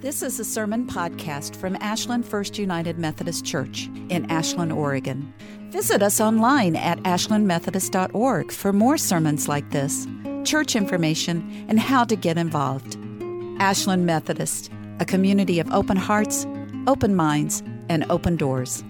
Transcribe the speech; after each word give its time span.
This 0.00 0.22
is 0.22 0.40
a 0.40 0.46
sermon 0.46 0.86
podcast 0.86 1.54
from 1.56 1.76
Ashland 1.76 2.24
First 2.24 2.56
United 2.56 2.98
Methodist 2.98 3.44
Church 3.44 3.90
in 4.08 4.30
Ashland, 4.30 4.72
Oregon. 4.72 5.30
Visit 5.68 6.02
us 6.02 6.22
online 6.22 6.74
at 6.74 6.98
ashlandmethodist.org 7.00 8.50
for 8.50 8.72
more 8.72 8.96
sermons 8.96 9.46
like 9.46 9.68
this, 9.72 10.06
church 10.42 10.74
information, 10.74 11.66
and 11.68 11.78
how 11.78 12.04
to 12.04 12.16
get 12.16 12.38
involved. 12.38 12.96
Ashland 13.58 14.06
Methodist, 14.06 14.70
a 15.00 15.04
community 15.04 15.60
of 15.60 15.70
open 15.70 15.98
hearts, 15.98 16.46
open 16.86 17.14
minds, 17.14 17.62
and 17.90 18.06
open 18.08 18.36
doors. 18.36 18.82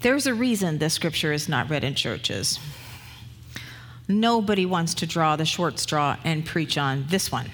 There's 0.00 0.26
a 0.26 0.32
reason 0.32 0.78
this 0.78 0.94
scripture 0.94 1.34
is 1.34 1.50
not 1.50 1.68
read 1.68 1.84
in 1.84 1.94
churches. 1.94 2.58
Nobody 4.06 4.66
wants 4.66 4.94
to 4.94 5.06
draw 5.06 5.36
the 5.36 5.44
short 5.44 5.78
straw 5.78 6.16
and 6.24 6.44
preach 6.44 6.76
on 6.76 7.06
this 7.08 7.32
one. 7.32 7.50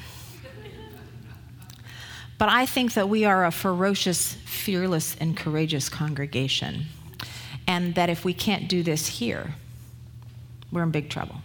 But 2.39 2.49
I 2.49 2.67
think 2.67 2.95
that 2.95 3.09
we 3.09 3.25
are 3.25 3.45
a 3.45 3.51
ferocious, 3.51 4.35
fearless, 4.47 5.15
and 5.21 5.37
courageous 5.37 5.89
congregation. 5.89 6.87
And 7.67 7.95
that 7.95 8.09
if 8.09 8.25
we 8.25 8.35
can't 8.35 8.69
do 8.69 8.83
this 8.83 9.07
here, 9.07 9.55
we're 10.73 10.83
in 10.83 10.91
big 10.91 11.11
trouble. 11.11 11.37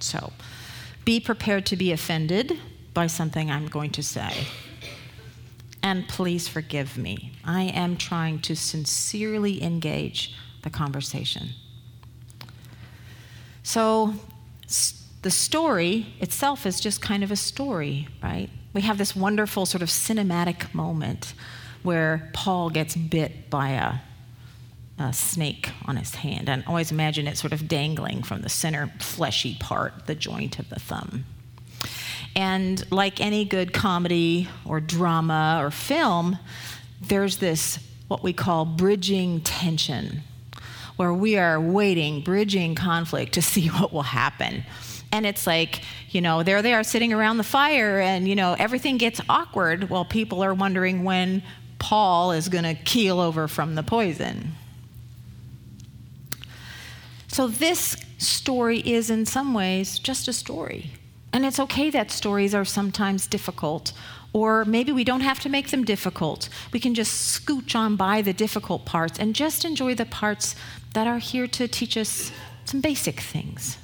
So 0.00 0.32
be 1.04 1.20
prepared 1.20 1.66
to 1.66 1.76
be 1.76 1.92
offended 1.92 2.58
by 2.94 3.08
something 3.08 3.50
I'm 3.50 3.66
going 3.66 3.90
to 3.90 4.02
say. 4.02 4.46
And 5.82 6.08
please 6.08 6.48
forgive 6.48 6.96
me. 6.96 7.32
I 7.44 7.62
am 7.62 7.96
trying 7.96 8.40
to 8.42 8.54
sincerely 8.54 9.62
engage 9.62 10.34
the 10.62 10.70
conversation. 10.70 11.50
So 13.68 14.14
the 15.20 15.30
story 15.30 16.06
itself 16.20 16.64
is 16.64 16.80
just 16.80 17.02
kind 17.02 17.22
of 17.22 17.30
a 17.30 17.36
story, 17.36 18.08
right? 18.22 18.48
We 18.72 18.80
have 18.80 18.96
this 18.96 19.14
wonderful 19.14 19.66
sort 19.66 19.82
of 19.82 19.90
cinematic 19.90 20.72
moment 20.72 21.34
where 21.82 22.30
Paul 22.32 22.70
gets 22.70 22.96
bit 22.96 23.50
by 23.50 23.72
a, 23.72 23.96
a 24.98 25.12
snake 25.12 25.68
on 25.84 25.96
his 25.96 26.14
hand. 26.14 26.48
And 26.48 26.64
I 26.64 26.66
always 26.66 26.90
imagine 26.90 27.26
it 27.26 27.36
sort 27.36 27.52
of 27.52 27.68
dangling 27.68 28.22
from 28.22 28.40
the 28.40 28.48
center 28.48 28.90
fleshy 29.00 29.58
part, 29.60 30.06
the 30.06 30.14
joint 30.14 30.58
of 30.58 30.70
the 30.70 30.80
thumb. 30.80 31.26
And 32.34 32.90
like 32.90 33.20
any 33.20 33.44
good 33.44 33.74
comedy 33.74 34.48
or 34.64 34.80
drama 34.80 35.60
or 35.62 35.70
film, 35.70 36.38
there's 37.02 37.36
this 37.36 37.78
what 38.08 38.22
we 38.22 38.32
call 38.32 38.64
bridging 38.64 39.42
tension 39.42 40.22
where 40.98 41.14
we 41.14 41.38
are 41.38 41.60
waiting, 41.60 42.20
bridging 42.20 42.74
conflict 42.74 43.32
to 43.34 43.40
see 43.40 43.68
what 43.68 43.92
will 43.92 44.02
happen. 44.02 44.64
And 45.12 45.24
it's 45.24 45.46
like, 45.46 45.80
you 46.10 46.20
know, 46.20 46.42
there 46.42 46.60
they 46.60 46.74
are 46.74 46.84
sitting 46.84 47.12
around 47.14 47.38
the 47.38 47.44
fire, 47.44 48.00
and, 48.00 48.28
you 48.28 48.34
know, 48.34 48.54
everything 48.58 48.98
gets 48.98 49.20
awkward 49.28 49.88
while 49.88 50.04
people 50.04 50.44
are 50.44 50.52
wondering 50.52 51.04
when 51.04 51.42
Paul 51.78 52.32
is 52.32 52.48
going 52.48 52.64
to 52.64 52.74
keel 52.74 53.20
over 53.20 53.48
from 53.48 53.74
the 53.74 53.82
poison. 53.82 54.52
So, 57.28 57.46
this 57.46 57.96
story 58.18 58.80
is 58.80 59.08
in 59.10 59.24
some 59.24 59.54
ways 59.54 59.98
just 59.98 60.28
a 60.28 60.32
story. 60.32 60.90
And 61.38 61.46
it's 61.46 61.60
okay 61.60 61.88
that 61.90 62.10
stories 62.10 62.52
are 62.52 62.64
sometimes 62.64 63.28
difficult 63.28 63.92
or 64.32 64.64
maybe 64.64 64.90
we 64.90 65.04
don't 65.04 65.20
have 65.20 65.38
to 65.38 65.48
make 65.48 65.70
them 65.70 65.84
difficult. 65.84 66.48
We 66.72 66.80
can 66.80 66.94
just 66.94 67.12
scooch 67.32 67.76
on 67.76 67.94
by 67.94 68.22
the 68.22 68.32
difficult 68.32 68.84
parts 68.84 69.20
and 69.20 69.36
just 69.36 69.64
enjoy 69.64 69.94
the 69.94 70.04
parts 70.04 70.56
that 70.94 71.06
are 71.06 71.18
here 71.18 71.46
to 71.46 71.68
teach 71.68 71.96
us 71.96 72.32
some 72.64 72.80
basic 72.80 73.20
things. 73.20 73.78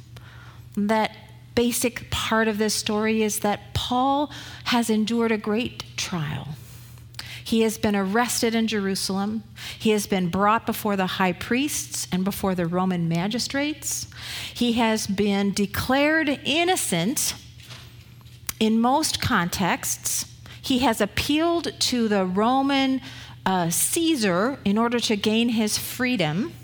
That 0.76 1.12
basic 1.54 2.10
part 2.10 2.48
of 2.48 2.58
this 2.58 2.74
story 2.74 3.22
is 3.22 3.38
that 3.38 3.72
Paul 3.72 4.32
has 4.64 4.90
endured 4.90 5.30
a 5.30 5.38
great 5.38 5.84
trial. 5.96 6.48
He 7.44 7.60
has 7.60 7.78
been 7.78 7.94
arrested 7.94 8.56
in 8.56 8.66
Jerusalem. 8.66 9.44
He 9.78 9.90
has 9.90 10.08
been 10.08 10.28
brought 10.28 10.66
before 10.66 10.96
the 10.96 11.06
high 11.06 11.34
priests 11.34 12.08
and 12.10 12.24
before 12.24 12.56
the 12.56 12.66
Roman 12.66 13.08
magistrates. 13.08 14.08
He 14.52 14.72
has 14.72 15.06
been 15.06 15.52
declared 15.52 16.28
innocent 16.44 17.36
in 18.64 18.80
most 18.80 19.20
contexts 19.20 20.24
he 20.62 20.78
has 20.78 21.02
appealed 21.02 21.70
to 21.78 22.08
the 22.08 22.24
Roman 22.24 23.02
uh, 23.44 23.68
Caesar 23.68 24.58
in 24.64 24.78
order 24.78 24.98
to 25.00 25.16
gain 25.16 25.50
his 25.50 25.76
freedom. 25.76 26.54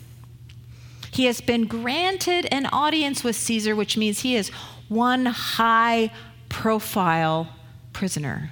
He 1.10 1.26
has 1.26 1.42
been 1.42 1.66
granted 1.66 2.46
an 2.50 2.64
audience 2.72 3.22
with 3.22 3.36
Caesar, 3.36 3.76
which 3.76 3.98
means 3.98 4.20
he 4.20 4.34
is 4.34 4.48
one 4.88 5.26
high 5.26 6.10
profile 6.48 7.50
prisoner. 7.92 8.50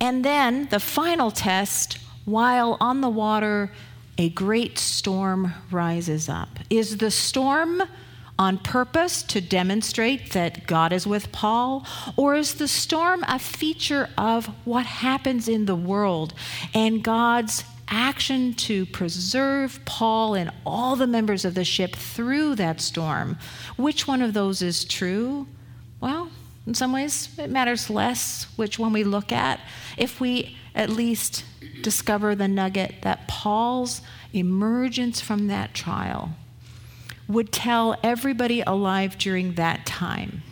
And 0.00 0.24
then 0.24 0.68
the 0.68 0.78
final 0.78 1.32
test, 1.32 1.98
while 2.24 2.76
on 2.80 3.00
the 3.00 3.08
water, 3.08 3.72
a 4.16 4.28
great 4.28 4.78
storm 4.78 5.52
rises 5.72 6.28
up. 6.28 6.60
Is 6.70 6.98
the 6.98 7.10
storm 7.10 7.82
on 8.38 8.58
purpose 8.58 9.22
to 9.22 9.40
demonstrate 9.40 10.32
that 10.32 10.66
God 10.66 10.92
is 10.92 11.06
with 11.06 11.32
Paul? 11.32 11.86
Or 12.16 12.34
is 12.34 12.54
the 12.54 12.68
storm 12.68 13.24
a 13.26 13.38
feature 13.38 14.10
of 14.18 14.46
what 14.64 14.86
happens 14.86 15.48
in 15.48 15.66
the 15.66 15.76
world 15.76 16.34
and 16.74 17.02
God's 17.02 17.64
action 17.88 18.52
to 18.54 18.84
preserve 18.86 19.80
Paul 19.84 20.34
and 20.34 20.50
all 20.64 20.96
the 20.96 21.06
members 21.06 21.44
of 21.44 21.54
the 21.54 21.64
ship 21.64 21.96
through 21.96 22.56
that 22.56 22.80
storm? 22.80 23.38
Which 23.76 24.06
one 24.06 24.22
of 24.22 24.34
those 24.34 24.62
is 24.62 24.84
true? 24.84 25.46
Well, 26.00 26.30
in 26.66 26.74
some 26.74 26.92
ways, 26.92 27.28
it 27.38 27.48
matters 27.48 27.88
less 27.88 28.44
which 28.56 28.78
one 28.78 28.92
we 28.92 29.04
look 29.04 29.32
at 29.32 29.60
if 29.96 30.20
we 30.20 30.56
at 30.74 30.90
least 30.90 31.44
discover 31.82 32.34
the 32.34 32.48
nugget 32.48 32.96
that 33.02 33.28
Paul's 33.28 34.02
emergence 34.32 35.20
from 35.20 35.46
that 35.46 35.72
trial 35.72 36.32
would 37.28 37.52
tell 37.52 37.96
everybody 38.02 38.60
alive 38.60 39.18
during 39.18 39.54
that 39.54 39.84
time 39.84 40.42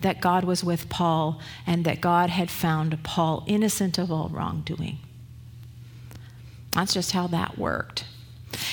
that 0.00 0.20
God 0.20 0.44
was 0.44 0.62
with 0.62 0.88
Paul 0.88 1.40
and 1.66 1.84
that 1.84 2.00
God 2.00 2.30
had 2.30 2.50
found 2.50 3.02
Paul 3.02 3.44
innocent 3.46 3.98
of 3.98 4.12
all 4.12 4.28
wrongdoing. 4.28 4.98
That's 6.72 6.94
just 6.94 7.12
how 7.12 7.26
that 7.28 7.58
worked. 7.58 8.04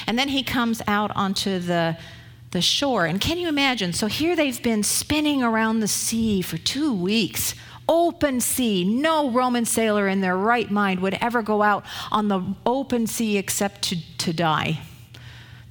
And 0.06 0.20
then 0.20 0.30
he 0.30 0.44
comes 0.44 0.82
out 0.88 1.12
onto 1.16 1.60
the, 1.60 1.98
the 2.52 2.62
shore. 2.62 3.06
And 3.06 3.20
can 3.20 3.38
you 3.38 3.48
imagine? 3.48 3.94
So 3.94 4.08
here 4.08 4.36
they've 4.36 4.62
been 4.62 4.84
spinning 4.84 5.42
around 5.42 5.80
the 5.80 5.88
sea 5.88 6.42
for 6.42 6.58
two 6.58 6.94
weeks. 6.94 7.56
Open 7.88 8.40
sea. 8.40 8.84
No 8.84 9.32
Roman 9.32 9.66
sailor 9.66 10.08
in 10.08 10.22
their 10.22 10.38
right 10.38 10.70
mind 10.70 11.00
would 11.00 11.16
ever 11.16 11.42
go 11.42 11.62
out 11.62 11.86
on 12.12 12.28
the 12.28 12.42
open 12.66 13.08
sea 13.08 13.38
except 13.38 13.82
to, 13.84 14.18
to 14.20 14.34
die. 14.34 14.82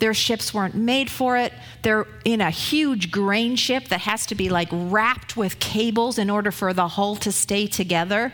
Their 0.03 0.15
ships 0.15 0.53
weren't 0.53 0.75
made 0.75 1.09
for 1.09 1.37
it. 1.37 1.53
They're 1.83 2.09
in 2.25 2.41
a 2.41 2.51
huge 2.51 3.13
grain 3.13 3.55
ship 3.55 3.87
that 3.87 4.01
has 4.01 4.27
to 4.27 4.35
be 4.35 4.49
like 4.49 4.67
wrapped 4.73 5.37
with 5.37 5.61
cables 5.61 6.19
in 6.19 6.29
order 6.29 6.51
for 6.51 6.75
the 6.75 6.89
hull 6.89 7.15
to 7.15 7.31
stay 7.31 7.69
together. 7.69 8.33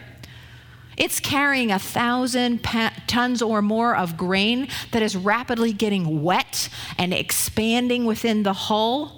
It's 0.96 1.20
carrying 1.20 1.70
a 1.70 1.78
thousand 1.78 2.62
pa- 2.62 2.94
tons 3.06 3.42
or 3.42 3.60
more 3.60 3.94
of 3.94 4.16
grain 4.16 4.68
that 4.92 5.02
is 5.02 5.14
rapidly 5.14 5.74
getting 5.74 6.22
wet 6.22 6.70
and 6.96 7.12
expanding 7.12 8.06
within 8.06 8.44
the 8.44 8.54
hull. 8.54 9.17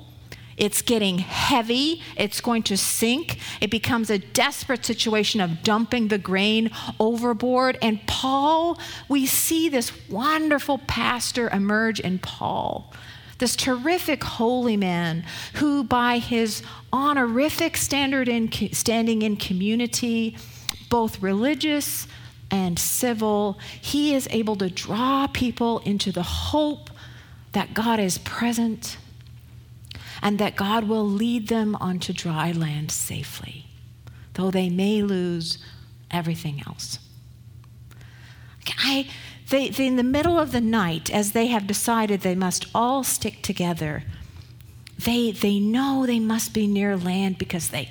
It's 0.60 0.82
getting 0.82 1.18
heavy. 1.18 2.02
It's 2.18 2.42
going 2.42 2.64
to 2.64 2.76
sink. 2.76 3.38
It 3.62 3.70
becomes 3.70 4.10
a 4.10 4.18
desperate 4.18 4.84
situation 4.84 5.40
of 5.40 5.62
dumping 5.62 6.08
the 6.08 6.18
grain 6.18 6.70
overboard. 7.00 7.78
And 7.80 8.06
Paul, 8.06 8.78
we 9.08 9.24
see 9.24 9.70
this 9.70 9.90
wonderful 10.10 10.76
pastor 10.78 11.48
emerge 11.48 11.98
in 11.98 12.20
Paul 12.20 12.92
this 13.38 13.56
terrific 13.56 14.22
holy 14.22 14.76
man 14.76 15.24
who, 15.54 15.82
by 15.82 16.18
his 16.18 16.62
honorific 16.92 17.74
standard 17.74 18.28
in 18.28 18.52
standing 18.74 19.22
in 19.22 19.34
community, 19.34 20.36
both 20.90 21.22
religious 21.22 22.06
and 22.50 22.78
civil, 22.78 23.58
he 23.80 24.14
is 24.14 24.28
able 24.30 24.56
to 24.56 24.68
draw 24.68 25.26
people 25.26 25.78
into 25.86 26.12
the 26.12 26.22
hope 26.22 26.90
that 27.52 27.72
God 27.72 27.98
is 27.98 28.18
present 28.18 28.98
and 30.22 30.38
that 30.38 30.56
God 30.56 30.88
will 30.88 31.08
lead 31.08 31.48
them 31.48 31.76
onto 31.76 32.12
dry 32.12 32.52
land 32.52 32.90
safely, 32.90 33.66
though 34.34 34.50
they 34.50 34.68
may 34.68 35.02
lose 35.02 35.58
everything 36.10 36.62
else. 36.66 36.98
I, 38.78 39.08
they, 39.48 39.68
they, 39.68 39.86
in 39.86 39.96
the 39.96 40.02
middle 40.02 40.38
of 40.38 40.52
the 40.52 40.60
night, 40.60 41.10
as 41.10 41.32
they 41.32 41.48
have 41.48 41.66
decided 41.66 42.20
they 42.20 42.34
must 42.34 42.66
all 42.74 43.02
stick 43.04 43.42
together, 43.42 44.04
they, 44.98 45.32
they 45.32 45.58
know 45.58 46.06
they 46.06 46.20
must 46.20 46.52
be 46.52 46.66
near 46.66 46.96
land 46.96 47.38
because 47.38 47.70
they, 47.70 47.90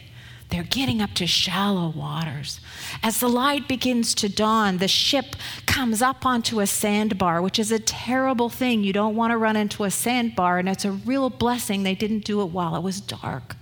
They're 0.50 0.64
getting 0.64 1.00
up 1.02 1.14
to 1.14 1.28
shallow 1.28 1.90
waters. 1.90 2.60
As 3.04 3.20
the 3.20 3.30
light 3.30 3.68
begins 3.68 4.16
to 4.16 4.28
dawn, 4.28 4.78
the 4.78 4.88
ship 4.88 5.36
comes 5.68 6.02
up 6.02 6.26
onto 6.26 6.60
a 6.60 6.68
sandbar, 6.68 7.42
which 7.42 7.60
is 7.60 7.72
a 7.72 7.80
terrible 7.80 8.50
thing. 8.50 8.84
You 8.84 8.92
don't 8.92 9.16
want 9.16 9.32
to 9.32 9.38
run 9.38 9.56
into 9.56 9.84
a 9.84 9.92
sandbar, 9.92 10.58
and 10.58 10.68
it's 10.68 10.86
a 10.86 10.92
real 10.92 11.30
blessing 11.30 11.84
they 11.84 11.96
didn't 11.96 12.26
do 12.26 12.42
it 12.42 12.50
while 12.50 12.76
it 12.76 12.82
was 12.82 13.00
dark. 13.00 13.56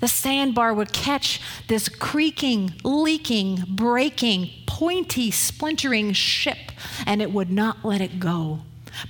The 0.00 0.08
sandbar 0.08 0.74
would 0.74 0.92
catch 0.92 1.40
this 1.68 1.88
creaking, 1.88 2.74
leaking, 2.82 3.64
breaking, 3.68 4.50
pointy, 4.66 5.30
splintering 5.30 6.12
ship, 6.12 6.72
and 7.06 7.22
it 7.22 7.32
would 7.32 7.50
not 7.50 7.84
let 7.84 8.00
it 8.00 8.18
go. 8.18 8.60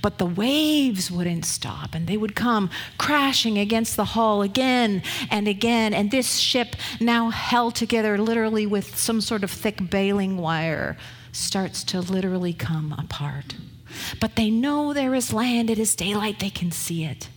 But 0.01 0.17
the 0.17 0.25
waves 0.25 1.09
wouldn't 1.09 1.45
stop, 1.45 1.93
and 1.93 2.07
they 2.07 2.17
would 2.17 2.35
come 2.35 2.69
crashing 2.97 3.57
against 3.57 3.95
the 3.95 4.05
hull 4.05 4.41
again 4.41 5.03
and 5.29 5.47
again. 5.47 5.93
And 5.93 6.11
this 6.11 6.37
ship, 6.37 6.75
now 6.99 7.29
held 7.29 7.75
together 7.75 8.17
literally 8.17 8.65
with 8.65 8.97
some 8.97 9.21
sort 9.21 9.43
of 9.43 9.51
thick 9.51 9.89
baling 9.89 10.37
wire, 10.37 10.97
starts 11.31 11.83
to 11.85 11.99
literally 11.99 12.53
come 12.53 12.93
apart. 12.97 13.55
But 14.19 14.35
they 14.35 14.49
know 14.49 14.93
there 14.93 15.15
is 15.15 15.33
land, 15.33 15.69
it 15.69 15.79
is 15.79 15.95
daylight, 15.95 16.39
they 16.39 16.49
can 16.49 16.71
see 16.71 17.03
it. 17.03 17.29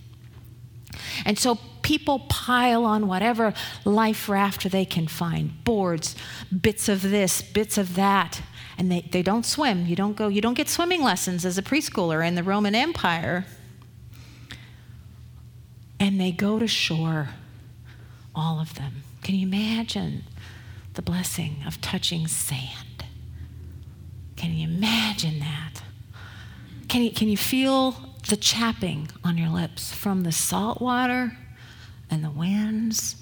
And 1.24 1.38
so 1.38 1.58
people 1.82 2.20
pile 2.28 2.84
on 2.84 3.06
whatever 3.06 3.54
life 3.84 4.28
raft 4.28 4.70
they 4.70 4.84
can 4.84 5.06
find 5.06 5.64
boards, 5.64 6.16
bits 6.60 6.88
of 6.88 7.02
this, 7.02 7.42
bits 7.42 7.78
of 7.78 7.94
that. 7.94 8.42
And 8.76 8.90
they, 8.90 9.02
they 9.02 9.22
don't 9.22 9.46
swim. 9.46 9.86
You 9.86 9.96
don't 9.96 10.16
go, 10.16 10.28
you 10.28 10.40
don't 10.40 10.54
get 10.54 10.68
swimming 10.68 11.02
lessons 11.02 11.44
as 11.44 11.58
a 11.58 11.62
preschooler 11.62 12.26
in 12.26 12.34
the 12.34 12.42
Roman 12.42 12.74
Empire. 12.74 13.46
And 16.00 16.20
they 16.20 16.32
go 16.32 16.58
to 16.58 16.66
shore, 16.66 17.30
all 18.34 18.60
of 18.60 18.74
them. 18.74 19.04
Can 19.22 19.36
you 19.36 19.46
imagine 19.46 20.24
the 20.94 21.02
blessing 21.02 21.56
of 21.66 21.80
touching 21.80 22.26
sand? 22.26 23.04
Can 24.36 24.52
you 24.52 24.68
imagine 24.68 25.38
that? 25.38 25.82
Can 26.88 27.02
you, 27.02 27.10
can 27.10 27.28
you 27.28 27.36
feel 27.36 27.96
the 28.28 28.36
chapping 28.36 29.08
on 29.22 29.38
your 29.38 29.48
lips 29.48 29.92
from 29.92 30.22
the 30.22 30.32
salt 30.32 30.80
water 30.80 31.36
and 32.10 32.24
the 32.24 32.30
winds, 32.30 33.16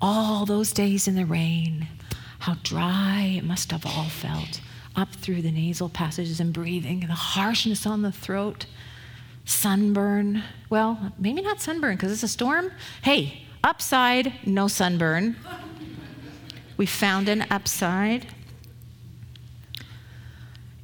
all 0.00 0.44
those 0.46 0.72
days 0.72 1.08
in 1.08 1.14
the 1.14 1.24
rain, 1.24 1.88
how 2.40 2.54
dry 2.62 3.36
it 3.38 3.44
must 3.44 3.70
have 3.70 3.86
all 3.86 4.04
felt 4.04 4.60
up 4.96 5.12
through 5.12 5.42
the 5.42 5.52
nasal 5.52 5.88
passages 5.88 6.40
and 6.40 6.52
breathing, 6.52 7.00
the 7.00 7.12
harshness 7.12 7.86
on 7.86 8.02
the 8.02 8.10
throat, 8.10 8.66
sunburn. 9.44 10.42
Well, 10.70 11.12
maybe 11.18 11.42
not 11.42 11.60
sunburn 11.60 11.96
because 11.96 12.10
it's 12.10 12.22
a 12.22 12.28
storm. 12.28 12.72
Hey, 13.02 13.42
upside, 13.62 14.32
no 14.46 14.68
sunburn. 14.68 15.36
We 16.76 16.86
found 16.86 17.28
an 17.28 17.46
upside. 17.50 18.26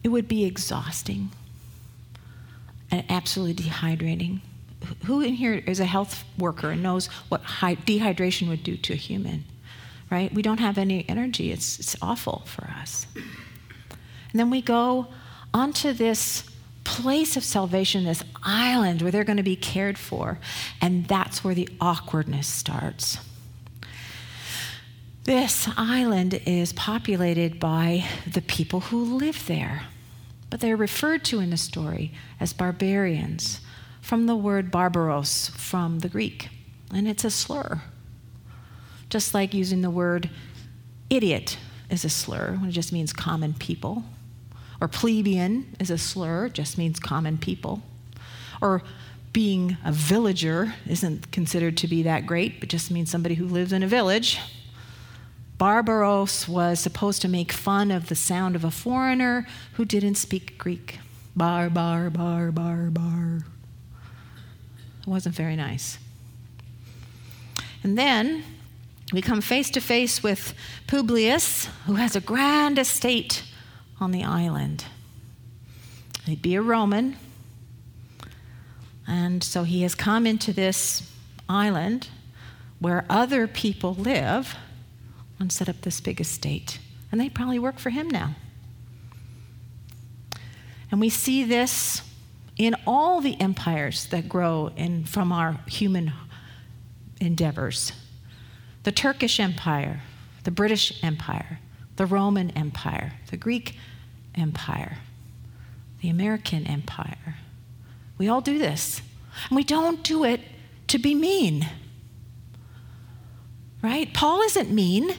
It 0.05 0.09
would 0.09 0.29
be 0.29 0.45
exhausting 0.45 1.31
and 2.91 3.05
absolutely 3.09 3.65
dehydrating. 3.65 4.41
Who 5.05 5.21
in 5.21 5.35
here 5.35 5.55
is 5.55 5.81
a 5.81 5.85
health 5.85 6.25
worker 6.39 6.71
and 6.71 6.83
knows 6.83 7.07
what 7.29 7.43
dehydration 7.43 8.49
would 8.49 8.63
do 8.63 8.77
to 8.77 8.93
a 8.93 8.97
human? 8.97 9.45
Right? 10.11 10.33
We 10.35 10.43
don't 10.43 10.61
have 10.61 10.77
any 10.77 11.09
energy. 11.09 11.53
It's, 11.53 11.79
it's 11.79 11.97
awful 12.03 12.43
for 12.45 12.65
us. 12.65 13.07
And 14.33 14.41
then 14.41 14.51
we 14.51 14.63
go 14.63 15.09
onto 15.55 15.93
this 15.93 16.45
place 16.85 17.37
of 17.37 17.45
salvation, 17.45 18.05
this 18.05 18.25
island 18.43 19.03
where 19.03 19.13
they're 19.13 19.25
going 19.25 19.37
to 19.37 19.43
be 19.43 19.57
cared 19.57 19.99
for. 19.99 20.39
And 20.81 21.07
that's 21.07 21.45
where 21.45 21.55
the 21.55 21.69
awkwardness 21.81 22.47
starts. 22.47 23.19
This 25.25 25.69
island 25.77 26.41
is 26.47 26.73
populated 26.73 27.61
by 27.61 28.05
the 28.27 28.43
people 28.43 28.81
who 28.81 29.05
live 29.19 29.47
there 29.47 29.83
but 30.53 30.61
they're 30.61 30.77
referred 30.77 31.25
to 31.25 31.41
in 31.41 31.49
the 31.49 31.57
story 31.57 32.13
as 32.39 32.53
barbarians 32.53 33.63
from 34.03 34.27
the 34.27 34.37
word 34.37 34.71
barbaros 34.71 35.49
from 35.57 36.01
the 36.01 36.11
Greek, 36.11 36.51
and 36.93 37.09
it's 37.09 37.25
a 37.25 37.31
slur. 37.31 37.81
Just 39.09 39.33
like 39.33 39.55
using 39.55 39.81
the 39.81 39.89
word 39.89 40.29
idiot 41.09 41.57
is 41.89 42.05
a 42.05 42.11
slur 42.11 42.59
when 42.61 42.69
it 42.69 42.73
just 42.73 42.93
means 42.93 43.15
common 43.15 43.55
people, 43.55 44.05
or 44.83 44.89
plebeian 44.89 45.77
is 45.79 45.91
a 45.91 45.97
slur, 45.97 46.49
just 46.49 46.77
means 46.77 46.99
common 46.99 47.39
people, 47.39 47.81
or 48.61 48.83
being 49.33 49.77
a 49.85 49.93
villager 49.93 50.75
isn't 50.89 51.31
considered 51.31 51.77
to 51.77 51.87
be 51.87 52.03
that 52.03 52.27
great, 52.27 52.59
but 52.59 52.69
just 52.69 52.91
means 52.91 53.09
somebody 53.09 53.37
who 53.37 53.47
lives 53.47 53.73
in 53.73 53.85
a 53.85 53.87
village. 53.87 54.41
Barbaros 55.57 56.49
was 56.49 56.81
supposed 56.81 57.23
to 57.23 57.29
make 57.29 57.53
fun 57.53 57.93
of 57.93 58.09
the 58.09 58.17
sound 58.17 58.57
of 58.57 58.65
a 58.65 58.73
foreigner 58.73 59.47
who 59.75 59.85
didn't 59.85 60.17
speak 60.17 60.59
Greek. 60.59 60.99
Bar, 61.37 61.71
bar, 61.71 62.11
bar, 62.11 62.51
bar, 62.51 62.91
bar. 62.91 63.45
It 65.03 65.07
wasn't 65.07 65.37
very 65.37 65.55
nice. 65.55 65.97
And 67.85 67.97
then 67.97 68.43
we 69.13 69.23
come 69.23 69.43
face 69.43 69.71
to 69.71 69.81
face 69.81 70.25
with 70.25 70.55
Publius, 70.89 71.67
who 71.87 71.95
has 71.95 72.17
a 72.17 72.21
grand 72.21 72.81
estate 72.81 73.45
on 74.03 74.11
the 74.11 74.25
island. 74.25 74.85
He'd 76.25 76.43
be 76.43 76.57
a 76.57 76.63
Roman. 76.63 77.17
And 79.07 79.43
so 79.43 79.63
he 79.63 79.83
has 79.83 79.95
come 79.95 80.27
into 80.27 80.53
this 80.53 81.11
island 81.49 82.09
where 82.79 83.07
other 83.09 83.47
people 83.47 83.95
live 83.95 84.57
and 85.39 85.53
set 85.53 85.69
up 85.69 85.83
this 85.83 86.01
big 86.01 86.21
estate. 86.21 86.79
And 87.11 87.21
they 87.21 87.29
probably 87.29 87.59
work 87.59 87.79
for 87.79 87.91
him 87.91 88.09
now. 88.09 88.35
And 90.91 91.01
we 91.01 91.09
see 91.09 91.45
this 91.45 92.03
in 92.59 92.75
all 92.87 93.21
the 93.21 93.41
empires 93.41 94.07
that 94.07 94.29
grow 94.29 94.71
in, 94.77 95.05
from 95.05 95.33
our 95.33 95.59
human 95.67 96.13
endeavors 97.21 97.93
the 98.83 98.91
Turkish 98.91 99.39
Empire, 99.39 100.01
the 100.43 100.51
British 100.51 101.05
Empire, 101.05 101.61
the 101.95 102.05
Roman 102.05 102.51
Empire, 102.51 103.13
the 103.31 103.37
Greek 103.37 103.69
Empire, 103.69 103.92
the 106.01 106.09
American 106.09 106.67
Empire. 106.67 107.37
We 108.19 108.29
all 108.29 108.41
do 108.41 108.59
this. 108.59 109.03
And 109.49 109.57
we 109.57 109.65
don't 109.65 110.03
do 110.03 110.25
it 110.25 110.41
to 110.89 110.99
be 110.99 111.15
mean. 111.15 111.69
Right? 113.83 114.13
Paul 114.13 114.43
isn't 114.43 114.71
mean. 114.71 115.15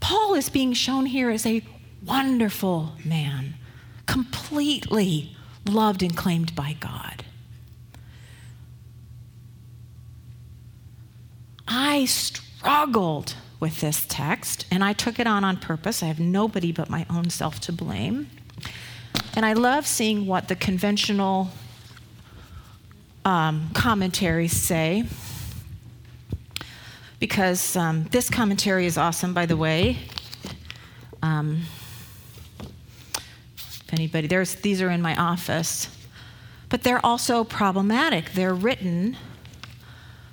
Paul 0.00 0.34
is 0.34 0.48
being 0.48 0.72
shown 0.72 1.06
here 1.06 1.30
as 1.30 1.46
a 1.46 1.64
wonderful 2.04 2.94
man, 3.04 3.54
completely 4.06 5.36
loved 5.64 6.02
and 6.02 6.16
claimed 6.16 6.54
by 6.54 6.76
God. 6.80 7.24
I 11.68 12.04
struggled 12.04 13.34
with 13.60 13.80
this 13.80 14.04
text, 14.08 14.66
and 14.70 14.82
I 14.82 14.92
took 14.92 15.18
it 15.20 15.26
on 15.26 15.44
on 15.44 15.56
purpose. 15.56 16.02
I 16.02 16.06
have 16.06 16.18
nobody 16.18 16.72
but 16.72 16.90
my 16.90 17.06
own 17.08 17.30
self 17.30 17.60
to 17.60 17.72
blame. 17.72 18.28
And 19.34 19.46
I 19.46 19.54
love 19.54 19.86
seeing 19.86 20.26
what 20.26 20.48
the 20.48 20.56
conventional 20.56 21.48
um, 23.24 23.70
commentaries 23.72 24.52
say 24.52 25.04
because 27.18 27.76
um, 27.76 28.04
this 28.10 28.28
commentary 28.28 28.84
is 28.84 28.98
awesome, 28.98 29.32
by 29.32 29.46
the 29.46 29.56
way. 29.56 29.96
Um, 31.22 31.62
if 33.56 33.92
anybody, 33.92 34.26
there's, 34.26 34.56
these 34.56 34.82
are 34.82 34.90
in 34.90 35.00
my 35.00 35.16
office. 35.16 35.88
But 36.68 36.82
they're 36.82 37.04
also 37.04 37.44
problematic. 37.44 38.32
They're 38.32 38.54
written 38.54 39.16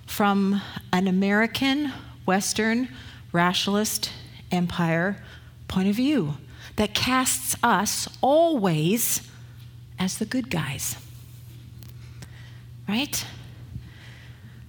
from 0.08 0.62
an 0.92 1.08
American, 1.08 1.94
Western, 2.26 2.90
rationalist 3.32 4.12
empire 4.52 5.24
point 5.68 5.88
of 5.88 5.96
view 5.96 6.36
that 6.80 6.94
casts 6.94 7.58
us 7.62 8.08
always 8.22 9.30
as 10.00 10.18
the 10.18 10.26
good 10.26 10.50
guys. 10.50 10.96
Right? 12.88 13.26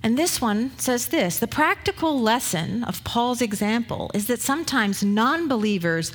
And 0.02 0.18
this 0.18 0.40
one 0.40 0.76
says 0.76 1.08
this 1.08 1.38
The 1.38 1.46
practical 1.46 2.20
lesson 2.20 2.82
of 2.82 3.04
Paul's 3.04 3.40
example 3.40 4.10
is 4.12 4.26
that 4.26 4.40
sometimes 4.40 5.04
non 5.04 5.46
believers 5.46 6.12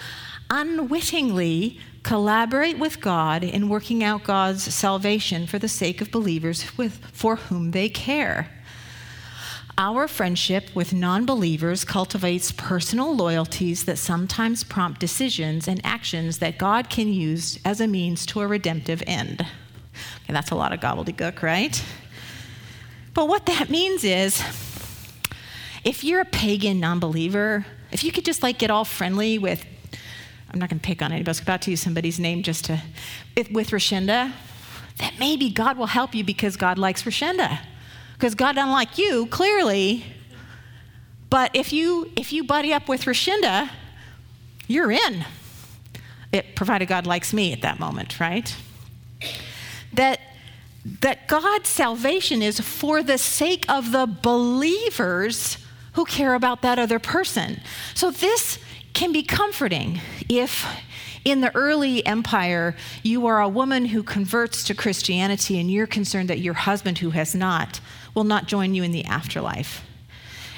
unwittingly 0.50 1.80
collaborate 2.04 2.78
with 2.78 3.00
God 3.00 3.46
in 3.46 3.70
working 3.70 4.04
out 4.04 4.26
God's 4.26 4.64
salvation 4.64 5.48
for 5.48 5.60
the 5.60 5.70
sake 5.70 6.02
of 6.02 6.12
believers 6.12 6.78
with, 6.78 7.06
for 7.14 7.38
whom 7.38 7.72
they 7.72 7.88
care. 7.88 8.50
Our 9.78 10.08
friendship 10.08 10.74
with 10.74 10.94
non 10.94 11.26
believers 11.26 11.84
cultivates 11.84 12.54
personal 12.54 13.14
loyalties 13.14 13.84
that 13.86 13.98
sometimes 13.98 14.64
prompt 14.64 15.02
decisions 15.02 15.68
and 15.68 15.82
actions 15.84 16.38
that 16.38 16.58
God 16.58 16.90
can 16.90 17.10
use 17.12 17.60
as 17.66 17.82
a 17.82 17.88
means 17.88 18.26
to 18.28 18.40
a 18.40 18.48
redemptive 18.48 19.04
end. 19.06 19.42
Okay, 19.42 20.34
that's 20.34 20.52
a 20.52 20.56
lot 20.56 20.72
of 20.72 20.80
gobbledygook, 20.80 21.42
right? 21.42 21.84
But 23.14 23.28
what 23.28 23.48
that 23.48 23.70
means 23.70 24.06
is 24.06 24.42
if 25.84 26.06
you're 26.06 26.22
a 26.22 26.26
pagan 26.26 26.80
non 26.80 27.00
believer, 27.00 27.66
if 27.92 28.02
you 28.06 28.14
could 28.14 28.24
just 28.24 28.44
like 28.44 28.58
get 28.58 28.72
all 28.72 28.86
friendly 28.86 29.38
with, 29.38 29.66
I'm 30.52 30.60
not 30.60 30.70
going 30.70 30.80
to 30.80 30.86
pick 30.86 31.02
on 31.02 31.12
anybody, 31.12 31.28
I 31.28 31.32
was 31.32 31.42
about 31.42 31.62
to 31.64 31.72
use 31.72 31.82
somebody's 31.82 32.18
name 32.18 32.44
just 32.44 32.64
to, 32.66 32.82
with, 33.36 33.52
with 33.52 33.70
Rashinda, 33.72 34.32
that 35.00 35.14
maybe 35.20 35.50
God 35.50 35.78
will 35.78 35.88
help 35.88 36.16
you 36.16 36.24
because 36.24 36.56
God 36.56 36.78
likes 36.78 37.04
Rashinda. 37.04 37.60
Because 38.16 38.36
God 38.36 38.56
doesn't 38.56 38.72
like 38.72 38.98
you, 38.98 39.28
clearly. 39.28 40.06
But 41.30 41.52
if 41.54 41.74
you 41.74 42.12
if 42.16 42.32
you 42.32 42.44
buddy 42.44 42.74
up 42.74 42.88
with 42.88 43.04
Rashinda, 43.04 43.70
you're 44.68 44.92
in. 44.92 45.26
It 46.32 46.56
provided 46.56 46.88
God 46.88 47.06
likes 47.06 47.34
me 47.34 47.54
at 47.54 47.62
that 47.62 47.80
moment, 47.80 48.20
right? 48.20 48.56
That 49.94 50.20
that 51.02 51.28
God's 51.28 51.70
salvation 51.70 52.42
is 52.42 52.60
for 52.60 53.02
the 53.02 53.18
sake 53.18 53.66
of 53.70 53.92
the 53.92 54.06
believers 54.06 55.58
who 55.94 56.06
care 56.06 56.36
about 56.36 56.62
that 56.62 56.78
other 56.78 57.00
person. 57.00 57.62
So 57.94 58.12
this 58.12 58.60
can 58.94 59.12
be 59.12 59.24
comforting 59.24 60.00
if 60.30 60.66
in 61.26 61.42
the 61.42 61.54
early 61.56 62.06
empire 62.06 62.76
you 63.04 63.26
are 63.26 63.42
a 63.42 63.50
woman 63.50 63.86
who 63.86 64.04
converts 64.04 64.64
to 64.64 64.76
Christianity 64.76 65.60
and 65.60 65.70
you're 65.70 65.88
concerned 65.88 66.30
that 66.30 66.40
your 66.40 66.54
husband 66.54 67.00
who 67.00 67.10
has 67.10 67.36
not 67.36 67.82
will 68.14 68.24
not 68.24 68.48
join 68.48 68.74
you 68.74 68.84
in 68.84 68.92
the 68.92 69.04
afterlife. 69.04 69.84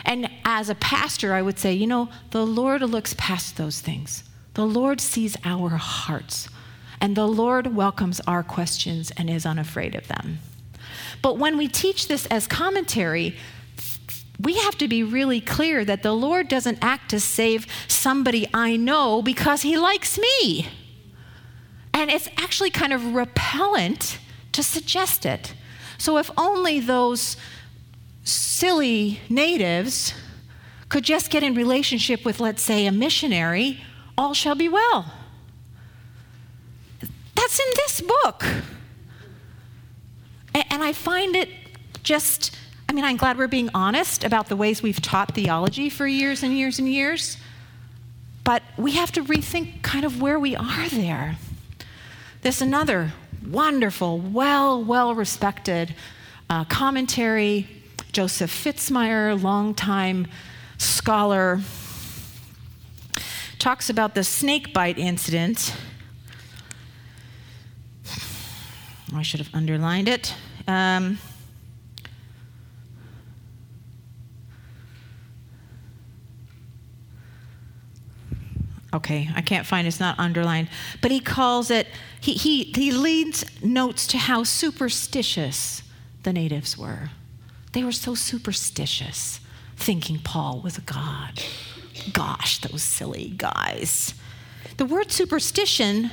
And 0.05 0.29
as 0.45 0.69
a 0.69 0.75
pastor, 0.75 1.33
I 1.33 1.41
would 1.41 1.57
say, 1.57 1.74
you 1.74 1.88
know, 1.88 2.09
the 2.31 2.45
Lord 2.45 2.81
looks 2.81 3.15
past 3.17 3.57
those 3.57 3.81
things. 3.81 4.24
The 4.53 4.65
Lord 4.65 5.01
sees 5.01 5.36
our 5.43 5.69
hearts. 5.69 6.50
And 7.01 7.15
the 7.15 7.27
Lord 7.27 7.75
welcomes 7.75 8.19
our 8.21 8.43
questions 8.43 9.12
and 9.17 9.29
is 9.29 9.45
unafraid 9.45 9.95
of 9.95 10.07
them. 10.07 10.39
But 11.21 11.38
when 11.38 11.57
we 11.57 11.67
teach 11.67 12.07
this 12.07 12.25
as 12.27 12.47
commentary, 12.47 13.36
we 14.39 14.58
have 14.58 14.77
to 14.77 14.88
be 14.88 15.03
really 15.03 15.41
clear 15.41 15.84
that 15.84 16.03
the 16.03 16.13
Lord 16.13 16.48
doesn't 16.48 16.77
act 16.82 17.10
to 17.10 17.20
save 17.20 17.65
somebody 17.88 18.48
I 18.53 18.75
know 18.75 19.22
because 19.22 19.63
he 19.63 19.77
likes 19.77 20.20
me. 20.20 20.67
And 21.94 22.12
it's 22.12 22.29
actually 22.38 22.70
kind 22.70 22.94
of 22.94 23.15
repellent 23.15 24.20
to 24.51 24.62
suggest 24.62 25.25
it. 25.25 25.53
So 25.98 26.17
if 26.17 26.29
only 26.38 26.79
those 26.79 27.38
silly 28.24 29.20
natives 29.29 30.13
could 30.89 31.03
just 31.03 31.32
get 31.32 31.41
in 31.44 31.56
relationship 31.56 32.24
with, 32.24 32.39
let's 32.39 32.62
say, 32.62 32.86
a 32.86 32.91
missionary, 32.91 33.82
all 34.17 34.34
shall 34.34 34.56
be 34.56 34.70
well. 34.70 35.12
That's 37.36 37.60
in 37.60 37.65
this 37.75 38.01
book. 38.01 38.46
And 40.53 40.84
I 40.84 40.94
find 40.94 41.36
it 41.36 41.50
just, 42.03 42.56
I 42.89 42.94
mean, 42.94 43.03
I'm 43.03 43.17
glad 43.17 43.38
we're 43.38 43.48
being 43.48 43.70
honest 43.74 44.24
about 44.24 44.48
the 44.48 44.56
ways 44.56 44.82
we've 44.82 45.01
taught 45.01 45.36
theology 45.36 45.89
for 45.89 46.08
years 46.08 46.44
and 46.44 46.53
years 46.53 46.79
and 46.79 46.88
years, 46.88 47.38
but 48.44 48.63
we 48.77 48.94
have 48.94 49.12
to 49.13 49.24
rethink 49.24 49.82
kind 49.82 50.06
of 50.06 50.22
where 50.22 50.39
we 50.39 50.56
are 50.56 50.88
there. 50.89 51.38
There's 52.41 52.62
another 52.62 53.13
wonderful, 53.46 54.20
well, 54.20 54.84
well 54.84 55.13
respected 55.13 55.96
uh, 56.50 56.63
commentary, 56.65 57.67
Joseph 58.13 58.51
Fitzmyer, 58.51 59.41
longtime 59.41 60.27
scholar, 60.77 61.60
talks 63.60 63.89
about 63.89 64.15
the 64.15 64.24
snake 64.24 64.74
bite 64.74 64.98
incident 64.98 65.75
I 69.15 69.22
should 69.22 69.39
have 69.39 69.53
underlined 69.53 70.10
it. 70.10 70.36
Um, 70.67 71.17
okay, 78.98 79.30
I 79.36 79.42
can't 79.42 79.66
find 79.66 79.88
it's 79.88 80.00
not 80.00 80.20
underlined, 80.20 80.70
but 81.01 81.12
he 81.12 81.20
calls 81.20 81.72
it, 81.72 81.88
he, 82.20 82.34
he, 82.34 82.63
he 82.63 82.92
leads 82.92 83.46
notes 83.63 84.06
to 84.08 84.18
how 84.18 84.44
superstitious 84.44 85.84
the 86.24 86.34
natives 86.34 86.77
were. 86.77 87.12
They 87.74 87.84
were 87.84 87.92
so 87.92 88.16
superstitious, 88.16 89.39
thinking 89.75 90.20
Paul 90.20 90.62
was 90.62 90.77
a 90.77 90.82
god. 90.82 91.42
Gosh, 92.12 92.60
those 92.60 92.84
silly 92.84 93.34
guys. 93.38 94.13
The 94.77 94.86
word 94.86 95.12
superstition 95.12 96.12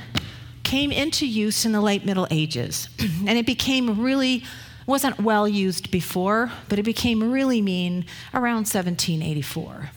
came 0.63 0.91
into 0.91 1.27
use 1.27 1.65
in 1.65 1.71
the 1.71 1.81
late 1.81 2.05
Middle 2.05 2.27
Ages. 2.29 2.89
and 2.99 3.37
it 3.37 3.45
became 3.45 4.01
really, 4.01 4.43
wasn't 4.85 5.19
well 5.19 5.47
used 5.47 5.91
before, 5.91 6.51
but 6.69 6.79
it 6.79 6.83
became 6.83 7.31
really 7.31 7.61
mean 7.61 8.05
around 8.33 8.67
1784. 8.67 9.89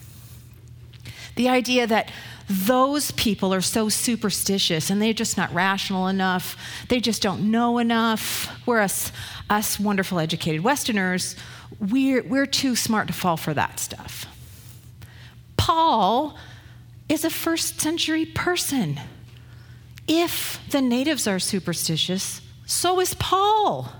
The 1.39 1.47
idea 1.47 1.87
that 1.87 2.11
those 2.49 3.11
people 3.11 3.53
are 3.53 3.61
so 3.61 3.87
superstitious 3.87 4.89
and 4.89 5.01
they're 5.01 5.13
just 5.13 5.37
not 5.37 5.53
rational 5.53 6.09
enough, 6.09 6.57
they 6.89 6.99
just 6.99 7.21
don't 7.21 7.49
know 7.49 7.77
enough. 7.77 8.49
Whereas 8.65 9.13
us 9.49 9.79
wonderful 9.79 10.19
educated 10.19 10.65
Westerners, 10.65 11.37
we're, 11.79 12.23
we're 12.23 12.45
too 12.45 12.75
smart 12.75 13.07
to 13.07 13.13
fall 13.13 13.37
for 13.37 13.53
that 13.53 13.79
stuff. 13.79 14.25
Paul 15.55 16.37
is 17.07 17.23
a 17.23 17.29
first 17.29 17.79
century 17.79 18.25
person. 18.25 18.99
If 20.09 20.59
the 20.71 20.81
natives 20.81 21.25
are 21.25 21.39
superstitious, 21.39 22.41
so 22.65 22.99
is 22.99 23.13
Paul. 23.13 23.93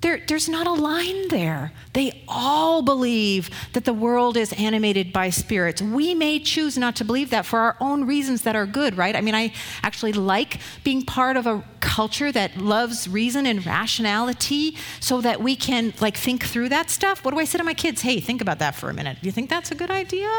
There, 0.00 0.20
there's 0.26 0.48
not 0.48 0.66
a 0.66 0.72
line 0.72 1.28
there. 1.28 1.72
They 1.92 2.24
all 2.26 2.80
believe 2.80 3.50
that 3.74 3.84
the 3.84 3.92
world 3.92 4.36
is 4.38 4.52
animated 4.54 5.12
by 5.12 5.28
spirits. 5.28 5.82
We 5.82 6.14
may 6.14 6.38
choose 6.38 6.78
not 6.78 6.96
to 6.96 7.04
believe 7.04 7.28
that 7.30 7.44
for 7.44 7.58
our 7.58 7.76
own 7.80 8.06
reasons 8.06 8.42
that 8.42 8.56
are 8.56 8.64
good, 8.64 8.96
right? 8.96 9.14
I 9.14 9.20
mean, 9.20 9.34
I 9.34 9.52
actually 9.82 10.14
like 10.14 10.60
being 10.84 11.02
part 11.02 11.36
of 11.36 11.46
a 11.46 11.62
culture 11.80 12.32
that 12.32 12.56
loves 12.56 13.08
reason 13.08 13.44
and 13.44 13.64
rationality 13.66 14.76
so 15.00 15.20
that 15.20 15.42
we 15.42 15.54
can 15.54 15.92
like 16.00 16.16
think 16.16 16.44
through 16.44 16.70
that 16.70 16.88
stuff. 16.88 17.22
What 17.22 17.32
do 17.32 17.40
I 17.40 17.44
say 17.44 17.58
to 17.58 17.64
my 17.64 17.74
kids? 17.74 18.00
Hey, 18.00 18.20
think 18.20 18.40
about 18.40 18.58
that 18.60 18.74
for 18.74 18.88
a 18.88 18.94
minute. 18.94 19.18
Do 19.20 19.26
you 19.26 19.32
think 19.32 19.50
that's 19.50 19.70
a 19.70 19.74
good 19.74 19.90
idea? 19.90 20.30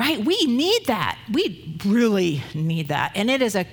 right? 0.00 0.24
We 0.24 0.44
need 0.46 0.86
that. 0.86 1.18
We 1.30 1.78
really 1.84 2.42
need 2.54 2.88
that. 2.88 3.12
And 3.14 3.30
it 3.30 3.42
is 3.42 3.54
an 3.54 3.66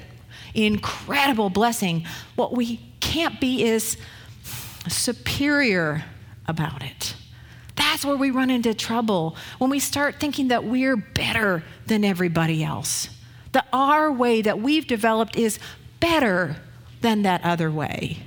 incredible 0.54 1.50
blessing. 1.50 2.06
What 2.36 2.54
we 2.54 2.82
can't 3.00 3.40
be 3.40 3.64
is 3.64 3.96
superior 4.89 6.03
about 6.48 6.84
it. 6.84 7.15
That's 7.75 8.03
where 8.03 8.17
we 8.17 8.32
run 8.32 8.50
into 8.50 8.74
trouble 8.74 9.36
when 9.60 9.70
we 9.70 9.79
start 9.79 10.20
thinking 10.20 10.48
that 10.48 10.63
we're 10.63 10.98
better 10.98 11.63
than 11.86 12.03
everybody 12.03 12.63
else. 12.63 13.10
That 13.51 13.67
our 13.72 14.12
way 14.12 14.41
that 14.41 14.60
we've 14.60 14.88
developed 14.88 15.36
is 15.36 15.60
better 16.00 16.58
than 17.01 17.22
that 17.22 17.44
other 17.44 17.72
way. 17.72 18.17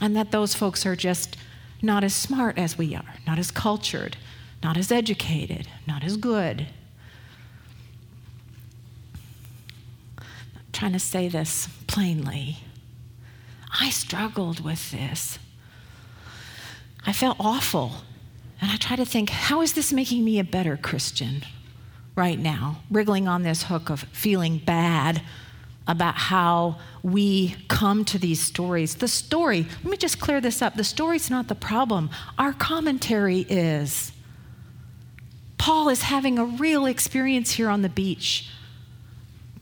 And 0.00 0.14
that 0.16 0.30
those 0.30 0.54
folks 0.54 0.84
are 0.84 0.96
just 0.96 1.36
not 1.80 2.04
as 2.04 2.14
smart 2.14 2.58
as 2.58 2.76
we 2.76 2.94
are, 2.94 3.14
not 3.26 3.38
as 3.38 3.50
cultured, 3.50 4.16
not 4.62 4.76
as 4.76 4.92
educated, 4.92 5.68
not 5.86 6.04
as 6.04 6.16
good. 6.16 6.66
I'm 10.18 10.24
trying 10.72 10.92
to 10.92 10.98
say 10.98 11.28
this 11.28 11.68
plainly. 11.86 12.58
I 13.80 13.90
struggled 13.90 14.60
with 14.60 14.90
this. 14.90 15.38
I 17.06 17.12
felt 17.12 17.36
awful. 17.40 17.92
And 18.60 18.70
I 18.70 18.76
try 18.76 18.96
to 18.96 19.04
think, 19.04 19.30
how 19.30 19.60
is 19.60 19.72
this 19.72 19.92
making 19.92 20.24
me 20.24 20.38
a 20.38 20.44
better 20.44 20.76
Christian 20.76 21.44
right 22.14 22.38
now? 22.38 22.82
Wriggling 22.90 23.26
on 23.26 23.42
this 23.42 23.64
hook 23.64 23.90
of 23.90 24.00
feeling 24.12 24.58
bad 24.58 25.22
about 25.88 26.14
how 26.14 26.78
we 27.02 27.56
come 27.66 28.04
to 28.04 28.18
these 28.18 28.40
stories. 28.40 28.94
The 28.94 29.08
story, 29.08 29.66
let 29.82 29.90
me 29.90 29.96
just 29.96 30.20
clear 30.20 30.40
this 30.40 30.62
up. 30.62 30.76
The 30.76 30.84
story's 30.84 31.28
not 31.28 31.48
the 31.48 31.56
problem, 31.56 32.10
our 32.38 32.52
commentary 32.52 33.40
is. 33.48 34.12
Paul 35.58 35.88
is 35.88 36.02
having 36.02 36.38
a 36.38 36.44
real 36.44 36.86
experience 36.86 37.52
here 37.52 37.68
on 37.68 37.82
the 37.82 37.88
beach 37.88 38.48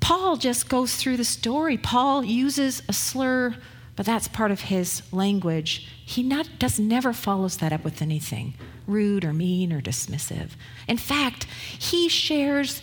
Paul 0.01 0.37
just 0.37 0.69
goes 0.69 0.97
through 0.97 1.19
the 1.19 1.25
story. 1.25 1.77
Paul 1.77 2.25
uses 2.25 2.83
a 2.89 2.93
slur, 2.93 3.55
but 3.97 4.07
that's 4.07 4.29
part 4.29 4.51
of 4.51 4.63
his 4.63 5.03
language. 5.13 5.89
He 6.05 6.23
not, 6.23 6.49
does 6.59 6.79
never 6.79 7.13
follows 7.13 7.59
that 7.59 7.73
up 7.73 7.85
with 7.85 8.03
anything 8.03 8.55
rude 8.87 9.25
or 9.25 9.33
mean 9.33 9.73
or 9.73 9.81
dismissive. 9.81 10.51
In 10.89 10.97
fact, 10.97 11.45
he 11.79 12.09
shares 12.09 12.83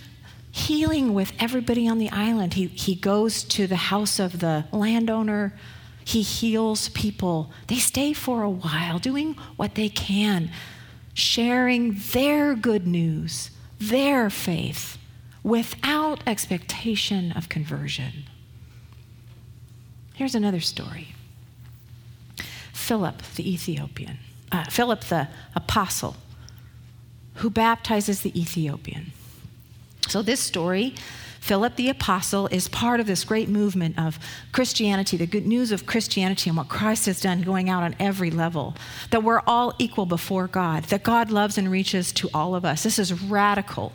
healing 0.51 1.13
with 1.13 1.33
everybody 1.39 1.87
on 1.87 1.97
the 1.97 2.09
island. 2.09 2.55
He, 2.55 2.67
he 2.67 2.95
goes 2.95 3.43
to 3.43 3.67
the 3.67 3.75
house 3.75 4.19
of 4.19 4.39
the 4.39 4.65
landowner. 4.71 5.53
He 6.03 6.21
heals 6.21 6.89
people. 6.89 7.51
They 7.67 7.75
stay 7.75 8.13
for 8.13 8.41
a 8.41 8.49
while, 8.49 8.97
doing 8.99 9.35
what 9.55 9.75
they 9.75 9.89
can, 9.89 10.49
sharing 11.13 11.99
their 12.13 12.55
good 12.55 12.87
news, 12.87 13.51
their 13.79 14.29
faith 14.29 14.97
without 15.43 16.21
expectation 16.25 17.31
of 17.33 17.49
conversion. 17.49 18.25
Here's 20.17 20.33
another 20.33 20.59
story 20.59 21.09
Philip 22.73 23.21
the 23.35 23.53
Ethiopian, 23.53 24.17
uh, 24.51 24.65
Philip 24.65 25.01
the 25.01 25.27
apostle, 25.55 26.15
who 27.35 27.51
baptizes 27.51 28.21
the 28.21 28.39
Ethiopian. 28.39 29.11
So, 30.07 30.23
this 30.23 30.39
story, 30.39 30.95
Philip 31.39 31.75
the 31.75 31.89
Apostle, 31.89 32.47
is 32.47 32.67
part 32.67 32.99
of 32.99 33.05
this 33.05 33.23
great 33.23 33.47
movement 33.47 33.99
of 33.99 34.17
Christianity, 34.53 35.17
the 35.17 35.27
good 35.27 35.45
news 35.45 35.71
of 35.71 35.85
Christianity 35.85 36.49
and 36.49 36.57
what 36.57 36.67
Christ 36.67 37.05
has 37.05 37.21
done 37.21 37.43
going 37.43 37.69
out 37.69 37.83
on 37.83 37.95
every 37.99 38.31
level. 38.31 38.75
That 39.11 39.21
we're 39.23 39.43
all 39.45 39.75
equal 39.77 40.07
before 40.07 40.47
God, 40.47 40.85
that 40.85 41.03
God 41.03 41.29
loves 41.29 41.59
and 41.59 41.69
reaches 41.69 42.11
to 42.13 42.29
all 42.33 42.55
of 42.55 42.65
us. 42.65 42.81
This 42.81 42.97
is 42.97 43.21
radical. 43.21 43.93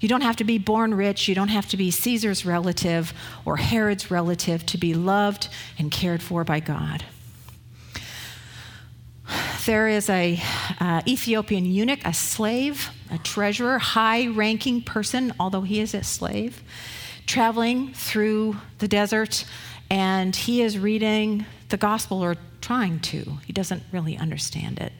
You 0.00 0.08
don't 0.08 0.22
have 0.22 0.36
to 0.36 0.44
be 0.44 0.58
born 0.58 0.94
rich, 0.94 1.28
you 1.28 1.34
don't 1.34 1.48
have 1.48 1.68
to 1.68 1.76
be 1.76 1.90
Caesar's 1.90 2.44
relative 2.44 3.12
or 3.44 3.56
Herod's 3.56 4.10
relative 4.10 4.66
to 4.66 4.78
be 4.78 4.94
loved 4.94 5.48
and 5.78 5.90
cared 5.90 6.22
for 6.22 6.44
by 6.44 6.60
God 6.60 7.04
there 9.66 9.88
is 9.88 10.08
a 10.08 10.40
uh, 10.78 11.02
Ethiopian 11.06 11.64
eunuch, 11.64 11.98
a 12.04 12.14
slave, 12.14 12.90
a 13.10 13.18
treasurer, 13.18 13.78
high-ranking 13.78 14.82
person, 14.82 15.34
although 15.40 15.62
he 15.62 15.80
is 15.80 15.92
a 15.92 16.04
slave, 16.04 16.62
traveling 17.26 17.92
through 17.92 18.56
the 18.78 18.86
desert, 18.86 19.44
and 19.90 20.34
he 20.34 20.62
is 20.62 20.78
reading 20.78 21.44
the 21.68 21.76
gospel 21.76 22.22
or 22.22 22.36
trying 22.60 23.00
to. 23.00 23.38
He 23.44 23.52
doesn't 23.52 23.82
really 23.92 24.16
understand 24.16 24.78
it. 24.78 24.92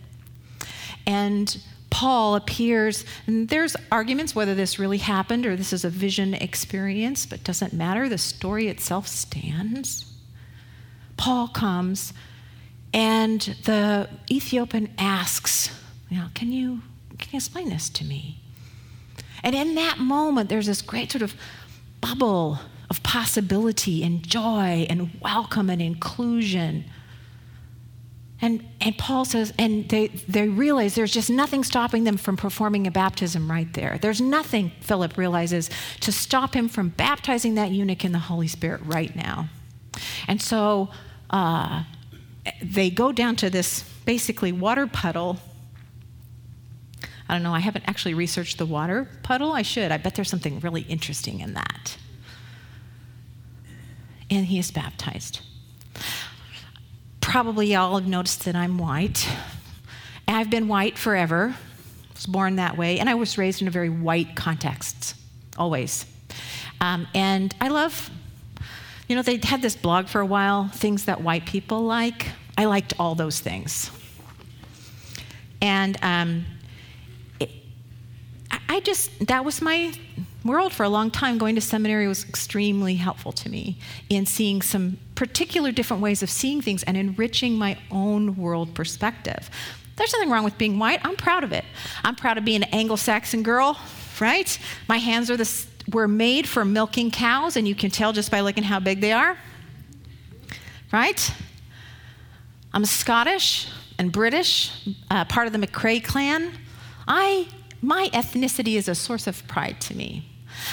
And 1.06 1.56
Paul 1.96 2.34
appears, 2.34 3.06
and 3.26 3.48
there's 3.48 3.74
arguments 3.90 4.34
whether 4.34 4.54
this 4.54 4.78
really 4.78 4.98
happened 4.98 5.46
or 5.46 5.56
this 5.56 5.72
is 5.72 5.82
a 5.82 5.88
vision 5.88 6.34
experience, 6.34 7.24
but 7.24 7.42
doesn't 7.42 7.72
matter. 7.72 8.06
The 8.06 8.18
story 8.18 8.68
itself 8.68 9.08
stands. 9.08 10.04
Paul 11.16 11.48
comes 11.48 12.12
and 12.92 13.40
the 13.64 14.10
Ethiopian 14.30 14.92
asks, 14.98 15.70
you 16.10 16.18
know, 16.18 16.26
can 16.34 16.52
you, 16.52 16.82
can 17.16 17.30
you 17.32 17.38
explain 17.38 17.70
this 17.70 17.88
to 17.88 18.04
me? 18.04 18.40
And 19.42 19.56
in 19.56 19.74
that 19.76 19.96
moment, 19.96 20.50
there's 20.50 20.66
this 20.66 20.82
great 20.82 21.10
sort 21.10 21.22
of 21.22 21.34
bubble 22.02 22.58
of 22.90 23.02
possibility 23.04 24.04
and 24.04 24.22
joy 24.22 24.86
and 24.90 25.18
welcome 25.22 25.70
and 25.70 25.80
inclusion. 25.80 26.84
And, 28.46 28.64
and 28.80 28.96
Paul 28.96 29.24
says, 29.24 29.52
and 29.58 29.88
they, 29.88 30.06
they 30.06 30.48
realize 30.48 30.94
there's 30.94 31.10
just 31.10 31.30
nothing 31.30 31.64
stopping 31.64 32.04
them 32.04 32.16
from 32.16 32.36
performing 32.36 32.86
a 32.86 32.92
baptism 32.92 33.50
right 33.50 33.66
there. 33.74 33.98
There's 34.00 34.20
nothing, 34.20 34.70
Philip 34.82 35.18
realizes, 35.18 35.68
to 36.02 36.12
stop 36.12 36.54
him 36.54 36.68
from 36.68 36.90
baptizing 36.90 37.56
that 37.56 37.72
eunuch 37.72 38.04
in 38.04 38.12
the 38.12 38.20
Holy 38.20 38.46
Spirit 38.46 38.82
right 38.84 39.16
now. 39.16 39.48
And 40.28 40.40
so 40.40 40.90
uh, 41.28 41.82
they 42.62 42.88
go 42.88 43.10
down 43.10 43.34
to 43.34 43.50
this 43.50 43.82
basically 44.04 44.52
water 44.52 44.86
puddle. 44.86 45.38
I 47.28 47.34
don't 47.34 47.42
know, 47.42 47.52
I 47.52 47.58
haven't 47.58 47.88
actually 47.88 48.14
researched 48.14 48.58
the 48.58 48.66
water 48.66 49.08
puddle. 49.24 49.50
I 49.50 49.62
should. 49.62 49.90
I 49.90 49.96
bet 49.96 50.14
there's 50.14 50.30
something 50.30 50.60
really 50.60 50.82
interesting 50.82 51.40
in 51.40 51.54
that. 51.54 51.96
And 54.30 54.46
he 54.46 54.60
is 54.60 54.70
baptized. 54.70 55.40
Probably 57.26 57.72
y'all 57.72 57.98
have 57.98 58.08
noticed 58.08 58.44
that 58.44 58.54
I'm 58.54 58.78
white. 58.78 59.28
I've 60.28 60.48
been 60.48 60.68
white 60.68 60.96
forever. 60.96 61.54
I 61.56 62.14
was 62.14 62.24
born 62.24 62.56
that 62.56 62.78
way, 62.78 63.00
and 63.00 63.10
I 63.10 63.14
was 63.14 63.36
raised 63.36 63.60
in 63.60 63.68
a 63.68 63.70
very 63.70 63.90
white 63.90 64.36
context, 64.36 65.16
always. 65.58 66.06
Um, 66.80 67.08
and 67.14 67.52
I 67.60 67.66
love 67.66 68.10
you 69.08 69.16
know, 69.16 69.22
they 69.22 69.40
had 69.42 69.60
this 69.60 69.74
blog 69.76 70.06
for 70.06 70.20
a 70.20 70.26
while, 70.26 70.68
things 70.68 71.06
that 71.06 71.20
white 71.20 71.46
people 71.46 71.82
like. 71.82 72.28
I 72.56 72.64
liked 72.66 72.94
all 72.98 73.16
those 73.16 73.40
things. 73.40 73.90
And 75.60 75.96
um, 76.02 76.44
it, 77.38 77.50
I 78.68 78.80
just, 78.80 79.26
that 79.26 79.44
was 79.44 79.60
my 79.60 79.92
world 80.44 80.72
for 80.72 80.82
a 80.84 80.88
long 80.88 81.10
time. 81.10 81.38
Going 81.38 81.56
to 81.56 81.60
seminary 81.60 82.08
was 82.08 82.24
extremely 82.28 82.94
helpful 82.94 83.32
to 83.32 83.48
me 83.48 83.78
in 84.08 84.26
seeing 84.26 84.62
some 84.62 84.98
particular 85.16 85.72
different 85.72 86.02
ways 86.02 86.22
of 86.22 86.30
seeing 86.30 86.60
things 86.62 86.84
and 86.84 86.96
enriching 86.96 87.58
my 87.58 87.76
own 87.90 88.36
world 88.36 88.74
perspective. 88.74 89.50
There's 89.96 90.12
nothing 90.12 90.30
wrong 90.30 90.44
with 90.44 90.58
being 90.58 90.78
white. 90.78 91.00
I'm 91.02 91.16
proud 91.16 91.42
of 91.42 91.52
it. 91.52 91.64
I'm 92.04 92.14
proud 92.14 92.38
of 92.38 92.44
being 92.44 92.62
an 92.62 92.68
Anglo 92.70 92.96
Saxon 92.96 93.42
girl, 93.42 93.78
right? 94.20 94.58
My 94.88 94.98
hands 94.98 95.30
are 95.30 95.36
the 95.36 95.66
were 95.92 96.08
made 96.08 96.48
for 96.48 96.64
milking 96.64 97.10
cows, 97.10 97.56
and 97.56 97.66
you 97.66 97.74
can 97.74 97.90
tell 97.90 98.12
just 98.12 98.30
by 98.30 98.40
looking 98.40 98.64
how 98.64 98.80
big 98.80 99.00
they 99.00 99.12
are. 99.12 99.36
Right? 100.92 101.32
I'm 102.72 102.84
Scottish 102.84 103.68
and 103.98 104.12
British, 104.12 104.72
uh, 105.10 105.24
part 105.24 105.46
of 105.46 105.52
the 105.52 105.58
McRae 105.58 106.02
clan. 106.02 106.52
I, 107.08 107.48
my 107.80 108.10
ethnicity 108.12 108.74
is 108.74 108.88
a 108.88 108.94
source 108.94 109.26
of 109.26 109.46
pride 109.48 109.80
to 109.82 109.96
me. 109.96 110.28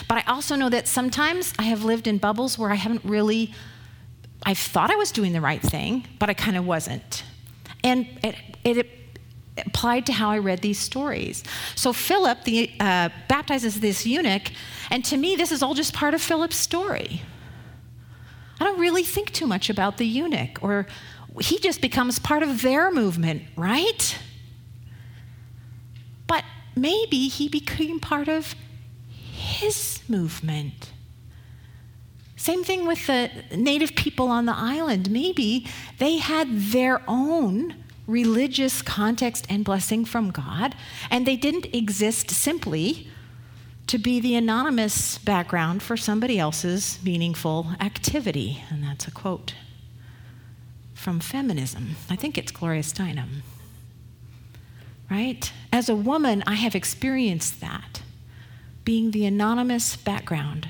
But 0.07 0.19
I 0.19 0.31
also 0.31 0.55
know 0.55 0.69
that 0.69 0.87
sometimes 0.87 1.53
I 1.59 1.63
have 1.63 1.83
lived 1.83 2.07
in 2.07 2.17
bubbles 2.17 2.57
where 2.57 2.71
I 2.71 2.75
haven't 2.75 3.03
really, 3.03 3.53
I 4.45 4.53
thought 4.53 4.91
I 4.91 4.95
was 4.95 5.11
doing 5.11 5.33
the 5.33 5.41
right 5.41 5.61
thing, 5.61 6.05
but 6.19 6.29
I 6.29 6.33
kind 6.33 6.57
of 6.57 6.65
wasn't. 6.65 7.23
And 7.83 8.07
it, 8.23 8.35
it 8.63 8.87
applied 9.65 10.05
to 10.07 10.13
how 10.13 10.29
I 10.29 10.37
read 10.39 10.59
these 10.61 10.79
stories. 10.79 11.43
So 11.75 11.93
Philip 11.93 12.43
the, 12.43 12.71
uh, 12.79 13.09
baptizes 13.27 13.79
this 13.79 14.05
eunuch, 14.05 14.51
and 14.89 15.03
to 15.05 15.17
me, 15.17 15.35
this 15.35 15.51
is 15.51 15.63
all 15.63 15.73
just 15.73 15.93
part 15.93 16.13
of 16.13 16.21
Philip's 16.21 16.55
story. 16.55 17.21
I 18.59 18.65
don't 18.65 18.79
really 18.79 19.03
think 19.03 19.31
too 19.31 19.47
much 19.47 19.69
about 19.69 19.97
the 19.97 20.05
eunuch, 20.05 20.59
or 20.61 20.87
he 21.41 21.59
just 21.59 21.81
becomes 21.81 22.19
part 22.19 22.43
of 22.43 22.61
their 22.61 22.91
movement, 22.91 23.43
right? 23.55 24.17
But 26.27 26.43
maybe 26.75 27.27
he 27.27 27.49
became 27.49 27.99
part 27.99 28.27
of 28.27 28.55
his 29.07 29.99
movement. 30.07 30.92
Same 32.43 32.65
thing 32.65 32.85
with 32.85 33.07
the 33.07 33.31
native 33.55 33.95
people 33.95 34.27
on 34.27 34.45
the 34.45 34.53
island. 34.53 35.09
Maybe 35.09 35.65
they 35.97 36.17
had 36.17 36.59
their 36.59 37.01
own 37.07 37.73
religious 38.05 38.81
context 38.81 39.45
and 39.47 39.63
blessing 39.63 40.03
from 40.03 40.29
God, 40.29 40.75
and 41.09 41.25
they 41.25 41.37
didn't 41.37 41.73
exist 41.73 42.31
simply 42.31 43.07
to 43.87 43.97
be 43.97 44.19
the 44.19 44.35
anonymous 44.35 45.19
background 45.19 45.81
for 45.81 45.95
somebody 45.95 46.37
else's 46.37 46.99
meaningful 47.01 47.67
activity. 47.79 48.61
And 48.69 48.83
that's 48.83 49.07
a 49.07 49.11
quote 49.11 49.53
from 50.93 51.21
Feminism. 51.21 51.95
I 52.09 52.17
think 52.17 52.37
it's 52.37 52.51
Gloria 52.51 52.81
Steinem. 52.81 53.43
Right? 55.09 55.49
As 55.71 55.87
a 55.87 55.95
woman, 55.95 56.43
I 56.45 56.55
have 56.55 56.75
experienced 56.75 57.61
that, 57.61 58.01
being 58.83 59.11
the 59.11 59.25
anonymous 59.25 59.95
background 59.95 60.67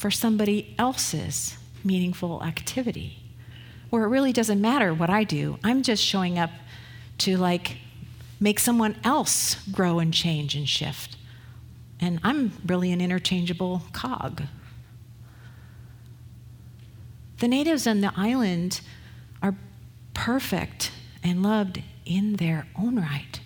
for 0.00 0.10
somebody 0.10 0.74
else's 0.78 1.58
meaningful 1.84 2.42
activity, 2.42 3.18
where 3.90 4.04
it 4.04 4.08
really 4.08 4.32
doesn't 4.32 4.58
matter 4.58 4.94
what 4.94 5.10
I 5.10 5.24
do. 5.24 5.58
I'm 5.62 5.82
just 5.82 6.02
showing 6.02 6.38
up 6.38 6.48
to 7.18 7.36
like 7.36 7.76
make 8.40 8.58
someone 8.58 8.96
else 9.04 9.56
grow 9.70 9.98
and 9.98 10.14
change 10.14 10.54
and 10.54 10.66
shift. 10.66 11.18
And 12.00 12.18
I'm 12.22 12.52
really 12.64 12.92
an 12.92 13.02
interchangeable 13.02 13.82
cog. 13.92 14.44
The 17.40 17.48
natives 17.48 17.86
on 17.86 18.00
the 18.00 18.14
island 18.16 18.80
are 19.42 19.54
perfect 20.14 20.92
and 21.22 21.42
loved 21.42 21.82
in 22.06 22.36
their 22.36 22.66
own 22.74 22.96
right, 22.96 23.38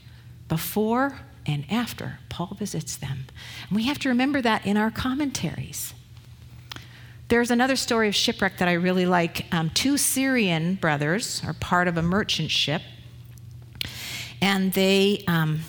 before 0.47 1.19
and 1.47 1.65
after 1.69 2.21
Paul 2.29 2.55
visits 2.57 2.95
them. 2.95 3.27
And 3.69 3.75
we 3.75 3.87
have 3.87 3.99
to 3.99 4.09
remember 4.09 4.41
that 4.41 4.65
in 4.65 4.77
our 4.77 4.93
commentaries. 4.93 5.95
There's 7.35 7.51
another 7.51 7.75
story 7.75 8.07
of 8.07 8.15
shipwreck 8.15 8.59
that 8.59 8.69
I 8.69 8.75
really 8.75 9.07
like. 9.07 9.53
Um, 9.53 9.69
two 9.71 9.97
Syrian 9.97 10.77
brothers 10.77 11.43
are 11.45 11.53
part 11.53 11.89
of 11.89 11.97
a 11.97 12.03
merchant 12.03 12.53
ship 12.53 12.81
and 14.41 14.73
they, 14.73 15.25
um, 15.27 15.63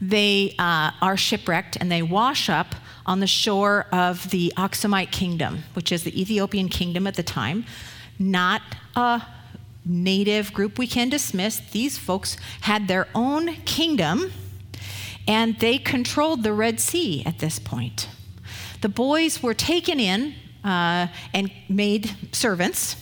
they 0.00 0.56
uh, 0.58 0.90
are 1.00 1.16
shipwrecked 1.16 1.76
and 1.76 1.88
they 1.88 2.02
wash 2.02 2.50
up 2.50 2.74
on 3.06 3.20
the 3.20 3.28
shore 3.28 3.86
of 3.92 4.28
the 4.30 4.52
Aksumite 4.56 5.12
kingdom, 5.12 5.62
which 5.74 5.92
is 5.92 6.02
the 6.02 6.20
Ethiopian 6.20 6.68
kingdom 6.68 7.06
at 7.06 7.14
the 7.14 7.22
time. 7.22 7.64
Not 8.18 8.62
a 8.96 9.22
native 9.86 10.52
group 10.52 10.80
we 10.80 10.88
can 10.88 11.10
dismiss. 11.10 11.60
These 11.70 11.96
folks 11.96 12.36
had 12.62 12.88
their 12.88 13.06
own 13.14 13.54
kingdom 13.66 14.32
and 15.28 15.60
they 15.60 15.78
controlled 15.78 16.42
the 16.42 16.52
Red 16.52 16.80
Sea 16.80 17.22
at 17.24 17.38
this 17.38 17.60
point. 17.60 18.08
The 18.80 18.88
boys 18.88 19.42
were 19.42 19.54
taken 19.54 20.00
in 20.00 20.34
uh, 20.64 21.08
and 21.34 21.50
made 21.68 22.14
servants 22.32 22.96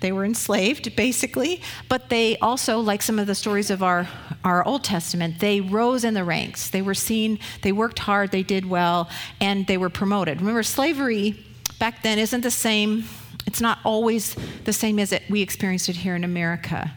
they 0.00 0.12
were 0.12 0.24
enslaved, 0.24 0.94
basically, 0.96 1.62
but 1.88 2.08
they 2.08 2.36
also, 2.38 2.78
like 2.80 3.02
some 3.02 3.18
of 3.18 3.26
the 3.26 3.34
stories 3.34 3.70
of 3.70 3.82
our, 3.82 4.08
our 4.44 4.64
Old 4.64 4.84
Testament, 4.84 5.40
they 5.40 5.60
rose 5.60 6.04
in 6.04 6.14
the 6.14 6.24
ranks. 6.24 6.70
They 6.70 6.82
were 6.82 6.94
seen, 6.94 7.38
they 7.62 7.72
worked 7.72 8.00
hard, 8.00 8.30
they 8.30 8.42
did 8.42 8.68
well, 8.68 9.08
and 9.40 9.66
they 9.66 9.76
were 9.76 9.90
promoted. 9.90 10.40
Remember, 10.40 10.62
slavery 10.62 11.44
back 11.78 12.02
then 12.02 12.18
isn't 12.18 12.40
the 12.40 12.50
same, 12.50 13.04
it's 13.46 13.60
not 13.60 13.78
always 13.84 14.36
the 14.64 14.72
same 14.72 14.98
as 14.98 15.12
it, 15.12 15.22
we 15.30 15.42
experienced 15.42 15.88
it 15.88 15.96
here 15.96 16.16
in 16.16 16.24
America. 16.24 16.92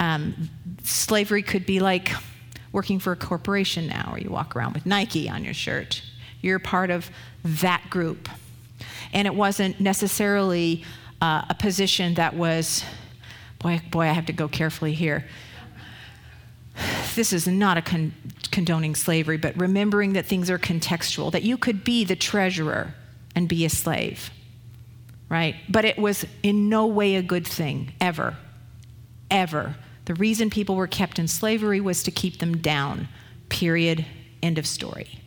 Um, 0.00 0.50
slavery 0.82 1.42
could 1.42 1.66
be 1.66 1.80
like 1.80 2.10
working 2.72 2.98
for 2.98 3.12
a 3.12 3.16
corporation 3.16 3.86
now, 3.86 4.10
or 4.12 4.18
you 4.18 4.30
walk 4.30 4.56
around 4.56 4.74
with 4.74 4.86
Nike 4.86 5.30
on 5.30 5.44
your 5.44 5.54
shirt. 5.54 6.02
You're 6.40 6.58
part 6.58 6.90
of 6.90 7.10
that 7.44 7.84
group. 7.90 8.28
And 9.12 9.26
it 9.26 9.34
wasn't 9.34 9.78
necessarily 9.80 10.84
uh, 11.20 11.44
a 11.48 11.54
position 11.54 12.14
that 12.14 12.34
was, 12.34 12.84
boy, 13.60 13.80
boy, 13.90 14.02
I 14.02 14.12
have 14.12 14.26
to 14.26 14.32
go 14.32 14.48
carefully 14.48 14.94
here. 14.94 15.24
This 17.14 17.32
is 17.32 17.46
not 17.46 17.76
a 17.76 17.82
con- 17.82 18.14
condoning 18.50 18.94
slavery, 18.96 19.36
but 19.36 19.56
remembering 19.56 20.14
that 20.14 20.26
things 20.26 20.50
are 20.50 20.58
contextual, 20.58 21.30
that 21.32 21.42
you 21.42 21.56
could 21.56 21.84
be 21.84 22.04
the 22.04 22.16
treasurer 22.16 22.94
and 23.36 23.48
be 23.48 23.64
a 23.64 23.70
slave, 23.70 24.30
right? 25.28 25.54
But 25.68 25.84
it 25.84 25.98
was 25.98 26.26
in 26.42 26.68
no 26.68 26.86
way 26.86 27.14
a 27.14 27.22
good 27.22 27.46
thing, 27.46 27.92
ever. 28.00 28.36
Ever. 29.30 29.76
The 30.06 30.14
reason 30.14 30.50
people 30.50 30.76
were 30.76 30.86
kept 30.86 31.18
in 31.18 31.28
slavery 31.28 31.80
was 31.80 32.02
to 32.02 32.10
keep 32.10 32.38
them 32.38 32.58
down. 32.58 33.08
Period. 33.48 34.04
End 34.42 34.58
of 34.58 34.66
story. 34.66 35.20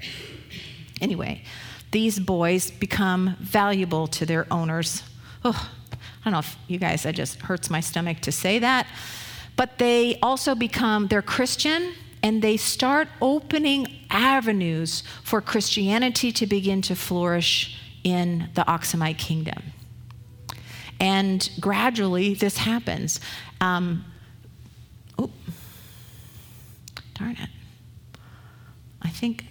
Anyway, 1.01 1.43
these 1.91 2.19
boys 2.19 2.71
become 2.71 3.35
valuable 3.39 4.07
to 4.07 4.25
their 4.25 4.45
owners. 4.51 5.03
Oh, 5.43 5.69
I 5.93 6.23
don't 6.23 6.33
know 6.33 6.39
if 6.39 6.57
you 6.67 6.77
guys, 6.77 7.03
that 7.03 7.15
just 7.15 7.39
hurts 7.41 7.69
my 7.69 7.79
stomach 7.79 8.19
to 8.21 8.31
say 8.31 8.59
that. 8.59 8.87
But 9.55 9.77
they 9.77 10.19
also 10.21 10.55
become, 10.55 11.07
they're 11.07 11.21
Christian, 11.21 11.93
and 12.21 12.41
they 12.41 12.57
start 12.57 13.07
opening 13.21 13.87
avenues 14.09 15.03
for 15.23 15.41
Christianity 15.41 16.31
to 16.33 16.45
begin 16.45 16.81
to 16.83 16.95
flourish 16.95 17.79
in 18.03 18.49
the 18.53 18.63
Aksumite 18.63 19.17
kingdom. 19.17 19.63
And 20.99 21.49
gradually, 21.59 22.33
this 22.33 22.57
happens. 22.57 23.19
Um, 23.61 24.05
oh, 25.17 25.29
darn 27.13 27.37
it. 27.37 27.49
I 29.01 29.09
think. 29.09 29.45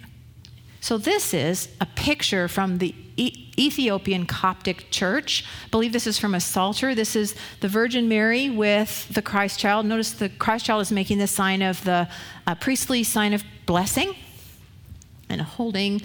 So, 0.79 0.97
this 0.97 1.33
is 1.33 1.69
a 1.81 1.85
picture 1.85 2.47
from 2.47 2.77
the 2.77 2.93
Ethiopian 3.17 4.25
Coptic 4.25 4.91
church. 4.91 5.43
I 5.65 5.69
believe 5.69 5.91
this 5.91 6.05
is 6.05 6.19
from 6.19 6.35
a 6.35 6.39
Psalter. 6.39 6.93
This 6.93 7.15
is 7.15 7.35
the 7.61 7.67
Virgin 7.67 8.07
Mary 8.07 8.49
with 8.49 9.07
the 9.09 9.21
Christ 9.21 9.59
child. 9.59 9.85
Notice 9.85 10.11
the 10.11 10.29
Christ 10.29 10.65
child 10.65 10.81
is 10.81 10.91
making 10.91 11.17
the 11.17 11.27
sign 11.27 11.61
of 11.61 11.83
the 11.83 12.07
uh, 12.45 12.55
priestly 12.55 13.03
sign 13.03 13.33
of 13.33 13.43
blessing 13.65 14.15
and 15.29 15.41
holding 15.41 16.01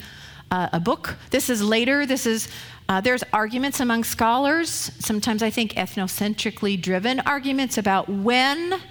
uh, 0.49 0.69
a 0.73 0.79
book. 0.79 1.17
This 1.29 1.49
is 1.49 1.61
later. 1.61 2.05
This 2.05 2.25
is 2.25 2.47
uh, 2.89 2.99
there's 2.99 3.23
arguments 3.31 3.79
among 3.79 4.03
scholars, 4.03 4.91
sometimes 4.99 5.41
I 5.41 5.49
think 5.49 5.73
ethnocentrically 5.73 6.81
driven 6.81 7.21
arguments 7.21 7.77
about 7.77 8.09
when 8.09 8.81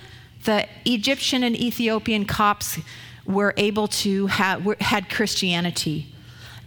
the 0.44 0.66
Egyptian 0.86 1.42
and 1.44 1.54
Ethiopian 1.54 2.24
Copts 2.24 2.78
were 3.26 3.54
able 3.56 3.88
to 3.88 4.26
have 4.26 4.64
had 4.80 5.08
Christianity. 5.08 6.12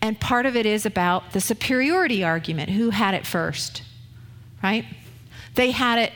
And 0.01 0.19
part 0.19 0.45
of 0.45 0.55
it 0.55 0.65
is 0.65 0.85
about 0.85 1.31
the 1.31 1.41
superiority 1.41 2.23
argument. 2.23 2.69
Who 2.71 2.91
had 2.91 3.13
it 3.13 3.25
first? 3.25 3.81
Right? 4.63 4.85
They 5.55 5.71
had 5.71 5.99
it 5.99 6.13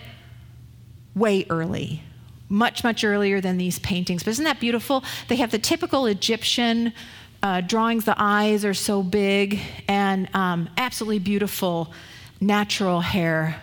way 1.16 1.46
early, 1.50 2.04
much, 2.48 2.84
much 2.84 3.04
earlier 3.04 3.42
than 3.42 3.58
these 3.58 3.80
paintings. 3.80 4.24
But 4.24 4.32
isn't 4.32 4.46
that 4.46 4.60
beautiful? 4.60 5.04
They 5.28 5.38
have 5.38 5.52
the 5.52 5.60
typical 5.60 6.06
Egyptian 6.06 6.94
uh, 7.42 7.62
drawings, 7.62 8.06
the 8.06 8.16
eyes 8.18 8.66
are 8.66 8.74
so 8.74 9.02
big, 9.02 9.60
and 9.88 10.30
um, 10.36 10.70
absolutely 10.78 11.20
beautiful 11.20 11.94
natural 12.42 13.02
hair. 13.02 13.62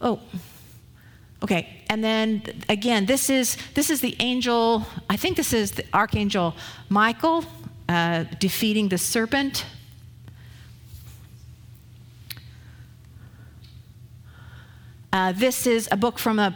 Oh, 0.00 0.20
okay. 1.44 1.68
And 1.88 2.02
then 2.02 2.42
again, 2.68 3.06
this 3.06 3.30
is 3.30 3.56
this 3.74 3.90
is 3.90 4.00
the 4.00 4.16
angel. 4.18 4.86
I 5.08 5.16
think 5.16 5.36
this 5.36 5.52
is 5.52 5.72
the 5.72 5.84
archangel 5.94 6.56
Michael 6.88 7.44
uh, 7.88 8.24
defeating 8.40 8.88
the 8.88 8.98
serpent. 8.98 9.66
Uh, 15.12 15.30
this 15.30 15.64
is 15.64 15.88
a 15.92 15.96
book 15.96 16.18
from 16.18 16.40
a, 16.40 16.52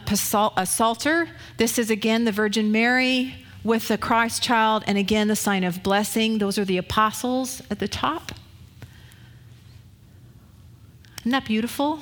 a 0.57 0.65
Psalter. 0.65 1.29
This 1.55 1.79
is 1.79 1.89
again 1.89 2.25
the 2.25 2.33
Virgin 2.33 2.73
Mary 2.73 3.35
with 3.63 3.87
the 3.87 3.97
Christ 3.97 4.41
child, 4.41 4.83
and 4.87 4.97
again, 4.97 5.27
the 5.27 5.35
sign 5.35 5.63
of 5.63 5.83
blessing. 5.83 6.39
Those 6.39 6.57
are 6.57 6.65
the 6.65 6.77
apostles 6.77 7.61
at 7.69 7.79
the 7.79 7.87
top. 7.87 8.33
Isn't 11.19 11.31
that 11.31 11.45
beautiful? 11.45 11.99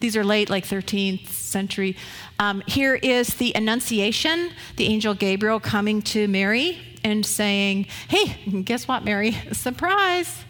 These 0.00 0.16
are 0.16 0.24
late, 0.24 0.48
like 0.48 0.64
13th 0.64 1.28
century. 1.28 1.96
Um, 2.38 2.62
here 2.66 2.94
is 2.96 3.34
the 3.34 3.54
Annunciation, 3.54 4.52
the 4.76 4.86
angel 4.86 5.14
Gabriel 5.14 5.58
coming 5.58 6.02
to 6.02 6.28
Mary 6.28 6.78
and 7.02 7.24
saying, 7.26 7.86
Hey, 8.08 8.62
guess 8.62 8.86
what, 8.86 9.04
Mary? 9.04 9.32
Surprise! 9.52 10.44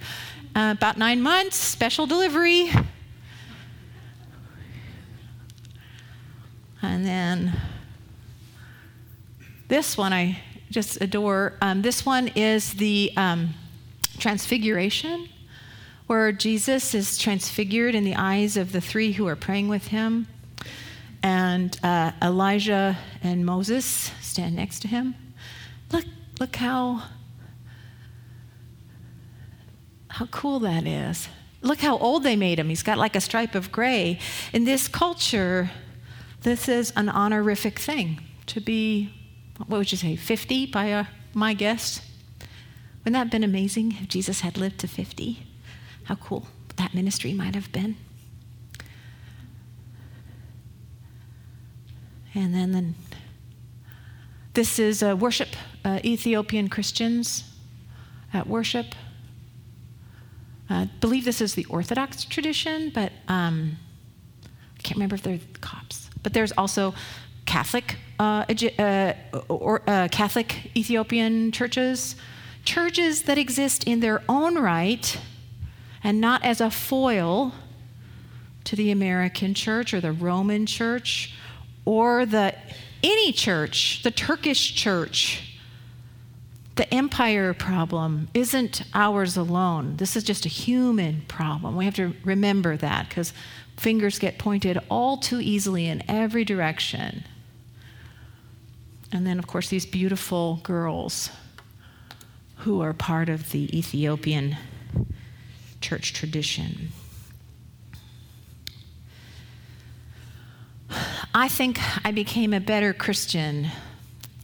Uh, 0.54 0.74
about 0.76 0.96
nine 0.96 1.22
months, 1.22 1.56
special 1.56 2.06
delivery. 2.06 2.70
And 6.82 7.04
then 7.04 7.52
this 9.68 9.96
one 9.96 10.12
I 10.12 10.40
just 10.70 11.00
adore. 11.00 11.54
Um, 11.61 11.82
this 11.82 12.04
one 12.04 12.28
is 12.28 12.74
the 12.74 13.12
um, 13.16 13.54
Transfiguration, 14.18 15.28
where 16.09 16.33
Jesus 16.33 16.94
is 16.94 17.16
transfigured 17.16 17.94
in 17.94 18.03
the 18.03 18.16
eyes 18.16 18.57
of 18.57 18.73
the 18.73 18.81
three 18.81 19.12
who 19.12 19.29
are 19.29 19.37
praying 19.37 19.68
with 19.68 19.88
him. 19.88 20.27
And 21.23 21.79
uh, 21.85 22.11
Elijah 22.21 22.99
and 23.23 23.47
Moses 23.47 24.11
stand 24.21 24.57
next 24.57 24.81
to 24.81 24.88
him. 24.88 25.14
Look, 25.92 26.05
look 26.40 26.57
how, 26.57 27.05
how 30.09 30.27
cool 30.27 30.59
that 30.61 30.85
is. 30.87 31.29
Look 31.62 31.79
how 31.79 31.97
old 31.99 32.25
they 32.25 32.35
made 32.35 32.59
him. 32.59 32.68
He's 32.68 32.83
got 32.83 32.99
like 32.99 33.14
a 33.14 33.21
stripe 33.21 33.55
of 33.55 33.71
gray. 33.71 34.18
In 34.53 34.64
this 34.64 34.88
culture, 34.88 35.71
this 36.42 36.68
is 36.68 36.92
an 36.97 37.09
honorific 37.09 37.79
thing 37.79 38.21
to 38.47 38.61
be 38.61 39.12
what 39.66 39.79
would 39.79 39.92
you 39.92 39.99
say, 39.99 40.16
50 40.16 40.66
by 40.66 40.92
uh, 40.92 41.05
my 41.35 41.53
guess? 41.53 42.01
Wouldn't 43.01 43.14
that 43.14 43.18
have 43.18 43.31
been 43.31 43.44
amazing 43.44 43.97
if 44.01 44.09
Jesus 44.09 44.40
had 44.40 44.57
lived 44.57 44.79
to 44.81 44.88
50? 44.88 45.47
How 46.09 46.14
cool 46.14 46.47
that 46.77 46.94
ministry 46.94 47.35
might 47.35 47.55
have 47.55 47.71
been. 47.71 47.94
And 52.35 52.55
then, 52.55 52.73
then 52.73 52.94
this 54.55 54.79
is 54.79 55.03
uh, 55.03 55.14
worship, 55.14 55.51
uh, 55.85 56.01
Ethiopian 56.03 56.68
Christians 56.68 57.44
at 58.33 58.47
worship. 58.47 58.94
I 60.71 60.88
believe 60.99 61.27
this 61.27 61.42
is 61.42 61.53
the 61.53 61.66
Orthodox 61.66 62.25
tradition, 62.25 62.90
but 62.94 63.12
um, 63.29 63.77
I 64.44 64.83
can't 64.83 64.97
remember 64.97 65.16
if 65.16 65.23
they're 65.23 65.37
the 65.37 65.59
Copts. 65.61 66.09
But 66.23 66.33
there's 66.33 66.53
also 66.53 66.94
Catholic 67.44 67.97
uh, 68.18 68.47
uh, 68.79 69.12
or 69.51 69.83
uh, 69.87 70.09
Catholic 70.11 70.75
Ethiopian 70.75 71.53
churches, 71.53 72.16
churches 72.64 73.25
that 73.25 73.37
exist 73.37 73.85
in 73.85 74.01
their 74.01 74.23
own 74.27 74.55
right 74.55 75.18
and 76.02 76.20
not 76.20 76.44
as 76.44 76.61
a 76.61 76.70
foil 76.70 77.52
to 78.64 78.76
the 78.76 78.90
American 78.90 79.54
church 79.54 79.94
or 79.94 80.00
the 80.00 80.12
Roman 80.12 80.66
church 80.66 81.34
or 81.84 82.26
the 82.26 82.54
any 83.02 83.32
church, 83.32 84.02
the 84.02 84.11
Turkish 84.11 84.74
church. 84.74 85.44
The 86.76 86.92
empire 86.94 87.54
problem 87.54 88.28
isn't 88.34 88.82
ours 88.94 89.37
alone. 89.37 89.96
This 89.96 90.14
is 90.14 90.22
just 90.22 90.46
a 90.46 90.48
human 90.48 91.22
problem. 91.26 91.74
We 91.74 91.87
have 91.87 91.96
to 91.96 92.14
remember 92.24 92.76
that 92.76 93.08
because 93.08 93.32
fingers 93.76 94.18
get 94.18 94.38
pointed 94.38 94.78
all 94.88 95.16
too 95.16 95.40
easily 95.40 95.87
in 95.87 96.04
every 96.08 96.44
direction. 96.44 97.24
And 99.11 99.26
then, 99.26 99.38
of 99.38 99.46
course, 99.46 99.68
these 99.68 99.87
beautiful 99.87 100.61
girls 100.62 101.30
who 102.58 102.80
are 102.80 102.92
part 102.92 103.28
of 103.28 103.50
the 103.50 103.76
Ethiopian 103.76 104.56
church 105.88 106.12
tradition. 106.12 106.90
I 111.33 111.48
think 111.48 111.79
I 112.05 112.11
became 112.11 112.53
a 112.53 112.61
better 112.61 112.92
Christian 112.92 113.68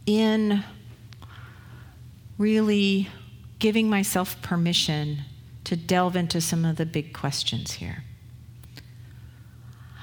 in 0.07 0.65
really 2.39 3.11
giving 3.59 3.91
myself 3.91 4.41
permission 4.41 5.19
to 5.65 5.77
delve 5.77 6.17
into 6.17 6.41
some 6.41 6.65
of 6.65 6.77
the 6.77 6.87
big 6.87 7.13
questions 7.13 7.73
here. 7.73 8.05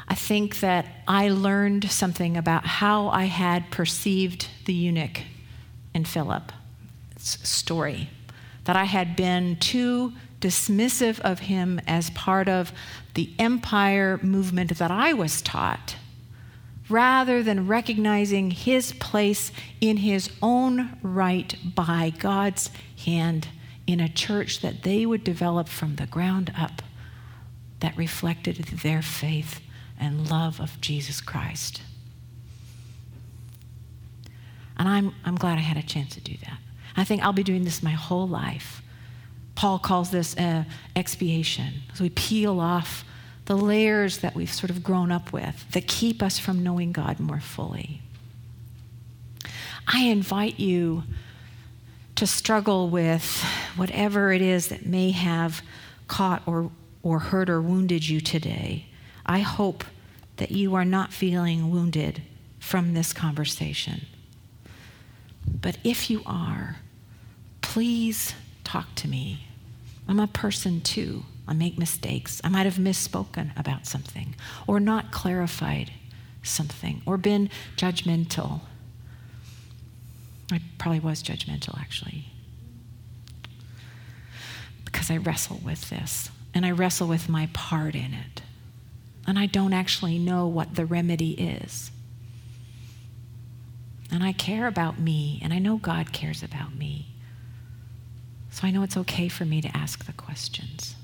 I 0.08 0.14
think 0.14 0.60
that 0.60 0.86
I 1.08 1.30
learned 1.30 1.90
something 1.90 2.38
about 2.38 2.68
how 2.68 3.08
I 3.08 3.24
had 3.24 3.72
perceived 3.72 4.48
the 4.66 4.74
eunuch 4.74 5.22
in 5.96 6.06
Philip's 6.06 6.54
story, 7.18 8.12
that 8.66 8.76
I 8.76 8.84
had 8.84 9.16
been 9.16 9.56
too 9.56 10.14
dismissive 10.42 11.20
of 11.22 11.40
him 11.40 11.80
as 11.88 12.10
part 12.10 12.50
of 12.50 12.74
the 13.14 13.32
empire 13.40 14.20
movement 14.22 14.78
that 14.78 14.92
I 14.92 15.14
was 15.14 15.42
taught 15.42 15.96
rather 16.90 17.42
than 17.42 17.68
recognizing 17.68 18.52
his 18.52 18.92
place 18.94 19.52
in 19.80 19.98
his 19.98 20.30
own 20.42 20.98
right 21.02 21.56
by 21.64 22.12
God's 22.20 22.70
hand 23.06 23.48
in 23.88 24.00
a 24.00 24.10
church 24.10 24.62
that 24.62 24.84
they 24.84 25.06
would 25.06 25.24
develop 25.24 25.70
from 25.70 25.96
the 25.96 26.06
ground 26.06 26.54
up 26.58 26.82
that 27.80 27.98
reflected 27.98 28.58
their 28.84 29.02
faith 29.02 29.62
and 30.00 30.30
love 30.30 30.60
of 30.60 30.80
Jesus 30.82 31.22
Christ. 31.22 31.82
And 34.78 34.88
I'm, 34.88 35.16
I'm 35.26 35.36
glad 35.36 35.58
I 35.58 35.62
had 35.62 35.78
a 35.78 35.84
chance 35.84 36.16
to 36.16 36.22
do 36.22 36.36
that. 36.46 36.58
I 36.96 37.04
think 37.04 37.22
I'll 37.22 37.34
be 37.34 37.44
doing 37.44 37.64
this 37.64 37.84
my 37.84 37.92
whole 37.92 38.28
life. 38.28 38.82
Paul 39.62 39.78
calls 39.78 40.10
this 40.10 40.36
uh, 40.38 40.64
expiation. 40.96 41.84
So 41.94 42.04
we 42.04 42.10
peel 42.10 42.60
off 42.60 43.06
the 43.46 43.56
layers 43.56 44.18
that 44.18 44.34
we've 44.34 44.52
sort 44.52 44.72
of 44.72 44.82
grown 44.82 45.12
up 45.12 45.32
with 45.32 45.72
that 45.74 45.88
keep 45.88 46.24
us 46.24 46.40
from 46.40 46.64
knowing 46.64 46.92
God 46.92 47.20
more 47.20 47.40
fully. 47.40 48.02
I 49.88 50.06
invite 50.06 50.60
you 50.60 51.04
to 52.16 52.26
struggle 52.26 52.90
with 52.90 53.44
whatever 53.76 54.32
it 54.32 54.42
is 54.42 54.70
that 54.70 54.88
may 54.88 55.12
have 55.12 55.62
caught 56.08 56.42
or, 56.48 56.72
or 57.04 57.20
hurt 57.20 57.48
or 57.48 57.62
wounded 57.62 58.10
you 58.10 58.20
today. 58.20 58.88
I 59.28 59.42
hope 59.42 59.84
that 60.38 60.50
you 60.50 60.74
are 60.74 60.86
not 60.86 61.14
feeling 61.14 61.70
wounded 61.70 62.24
from 62.58 62.96
this 62.96 63.14
conversation. 63.14 64.08
But 65.48 65.78
if 65.84 66.10
you 66.10 66.24
are, 66.26 66.78
please 67.62 68.34
talk 68.64 68.96
to 68.96 69.08
me. 69.08 69.46
I'm 70.12 70.20
a 70.20 70.28
person 70.28 70.82
too. 70.82 71.24
I 71.48 71.54
make 71.54 71.78
mistakes. 71.78 72.42
I 72.44 72.50
might 72.50 72.66
have 72.66 72.76
misspoken 72.76 73.58
about 73.58 73.88
something 73.88 74.36
or 74.68 74.82
not 74.82 75.10
clarified 75.10 75.94
something 76.44 77.02
or 77.06 77.16
been 77.16 77.50
judgmental. 77.78 78.60
I 80.52 80.60
probably 80.78 81.00
was 81.00 81.24
judgmental 81.24 81.80
actually. 81.80 82.26
Because 84.84 85.10
I 85.10 85.16
wrestle 85.16 85.62
with 85.64 85.90
this 85.90 86.30
and 86.54 86.66
I 86.66 86.72
wrestle 86.72 87.08
with 87.08 87.30
my 87.30 87.48
part 87.54 87.96
in 87.96 88.14
it. 88.14 88.42
And 89.26 89.40
I 89.40 89.46
don't 89.46 89.72
actually 89.72 90.20
know 90.20 90.46
what 90.46 90.76
the 90.76 90.86
remedy 90.86 91.32
is. 91.32 91.90
And 94.12 94.26
I 94.26 94.34
care 94.34 94.68
about 94.68 95.00
me, 95.00 95.40
and 95.42 95.54
I 95.54 95.60
know 95.60 95.78
God 95.78 96.12
cares 96.12 96.44
about 96.44 96.76
me. 96.76 97.12
So 98.52 98.68
I 98.68 98.72
know 98.72 98.84
it's 98.84 98.98
okay 98.98 99.28
for 99.28 99.46
me 99.46 99.62
to 99.62 99.76
ask 99.76 100.06
the 100.06 100.14
questions. 100.14 100.96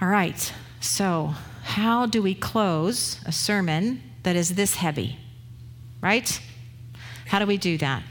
All 0.00 0.08
right, 0.08 0.52
so 0.80 1.34
how 1.62 2.06
do 2.06 2.22
we 2.22 2.34
close 2.34 3.20
a 3.24 3.32
sermon 3.32 4.02
that 4.22 4.36
is 4.36 4.54
this 4.54 4.76
heavy? 4.76 5.18
Right? 6.00 6.40
How 7.26 7.38
do 7.38 7.46
we 7.46 7.56
do 7.56 7.78
that? 7.78 8.02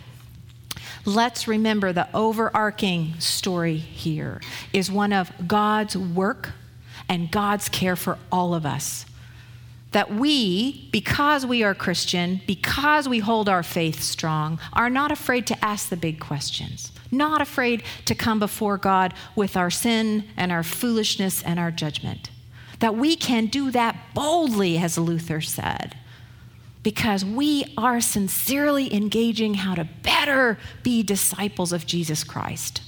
Let's 1.05 1.47
remember 1.47 1.93
the 1.93 2.07
overarching 2.13 3.19
story 3.19 3.77
here 3.77 4.41
is 4.71 4.91
one 4.91 5.13
of 5.13 5.31
God's 5.45 5.95
work 5.95 6.51
and 7.09 7.29
God's 7.29 7.69
care 7.69 7.95
for 7.95 8.17
all 8.31 8.55
of 8.55 8.65
us 8.65 9.05
that 9.91 10.11
we, 10.11 10.89
because 10.91 11.45
we 11.45 11.63
are 11.63 11.75
Christian, 11.75 12.41
because 12.47 13.07
we 13.07 13.19
hold 13.19 13.47
our 13.47 13.61
faith 13.61 14.01
strong, 14.01 14.59
are 14.73 14.89
not 14.89 15.11
afraid 15.11 15.45
to 15.47 15.65
ask 15.65 15.89
the 15.89 15.97
big 15.97 16.19
questions, 16.19 16.91
not 17.13 17.41
afraid 17.41 17.83
to 18.05 18.15
come 18.15 18.39
before 18.39 18.77
God 18.77 19.13
with 19.35 19.55
our 19.55 19.69
sin 19.69 20.25
and 20.35 20.51
our 20.51 20.63
foolishness 20.63 21.41
and 21.43 21.59
our 21.59 21.71
judgment. 21.71 22.29
That 22.79 22.95
we 22.95 23.15
can 23.15 23.45
do 23.45 23.71
that 23.71 23.97
boldly, 24.13 24.77
as 24.77 24.97
Luther 24.97 25.39
said, 25.39 25.97
because 26.81 27.23
we 27.23 27.73
are 27.77 28.01
sincerely 28.01 28.93
engaging 28.93 29.53
how 29.53 29.75
to 29.75 29.87
better 30.03 30.57
be 30.83 31.01
disciples 31.01 31.71
of 31.71 31.85
Jesus 31.85 32.23
Christ. 32.23 32.81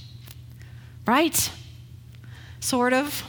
Right? 1.06 1.50
Sort 2.60 2.92
of. 2.92 3.22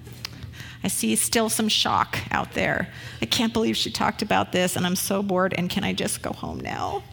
I 0.82 0.88
see 0.88 1.14
still 1.14 1.48
some 1.48 1.68
shock 1.68 2.18
out 2.32 2.54
there. 2.54 2.92
I 3.20 3.26
can't 3.26 3.52
believe 3.52 3.76
she 3.76 3.90
talked 3.90 4.22
about 4.22 4.50
this, 4.50 4.74
and 4.74 4.84
I'm 4.84 4.96
so 4.96 5.22
bored, 5.22 5.54
and 5.56 5.70
can 5.70 5.84
I 5.84 5.92
just 5.92 6.22
go 6.22 6.32
home 6.32 6.58
now? 6.58 7.04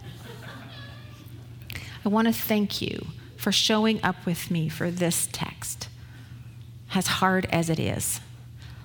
I 2.05 2.09
want 2.09 2.27
to 2.27 2.33
thank 2.33 2.81
you 2.81 3.07
for 3.35 3.51
showing 3.51 4.03
up 4.03 4.25
with 4.25 4.51
me 4.51 4.69
for 4.69 4.91
this 4.91 5.27
text, 5.31 5.89
as 6.93 7.07
hard 7.07 7.45
as 7.51 7.69
it 7.69 7.79
is. 7.79 8.21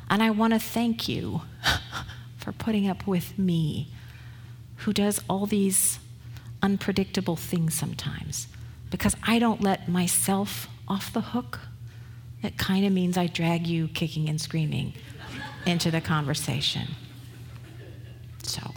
And 0.09 0.23
I 0.23 0.31
want 0.31 0.53
to 0.55 0.59
thank 0.59 1.09
you 1.09 1.43
for 2.37 2.53
putting 2.53 2.89
up 2.89 3.07
with 3.07 3.39
me, 3.39 3.89
who 4.79 4.93
does 4.93 5.23
all 5.29 5.47
these 5.47 5.99
unpredictable 6.63 7.37
things 7.37 7.75
sometimes, 7.75 8.49
because 8.91 9.17
I 9.23 9.39
don't 9.39 9.61
let 9.61 9.89
myself 9.89 10.69
off 10.89 11.13
the 11.13 11.21
hook 11.21 11.61
it 12.43 12.57
kind 12.57 12.87
of 12.87 12.93
means 12.93 13.19
I 13.19 13.27
drag 13.27 13.67
you 13.67 13.89
kicking 13.89 14.29
and 14.29 14.41
screaming 14.41 14.95
into 15.67 15.91
the 15.91 16.01
conversation. 16.01 16.89
So, 18.43 18.73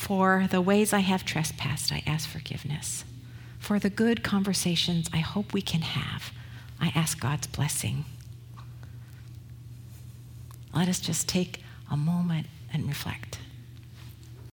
for 0.00 0.46
the 0.50 0.62
ways 0.62 0.94
I 0.94 1.00
have 1.00 1.26
trespassed, 1.26 1.92
I 1.92 2.02
ask 2.06 2.26
forgiveness. 2.26 3.04
For 3.58 3.78
the 3.78 3.90
good 3.90 4.22
conversations 4.24 5.10
I 5.12 5.18
hope 5.18 5.52
we 5.52 5.60
can 5.60 5.82
have, 5.82 6.32
I 6.80 6.90
ask 6.94 7.20
God's 7.20 7.46
blessing. 7.46 8.06
Let 10.74 10.88
us 10.88 11.00
just 11.00 11.28
take 11.28 11.62
a 11.90 11.98
moment 11.98 12.46
and 12.72 12.88
reflect. 12.88 13.39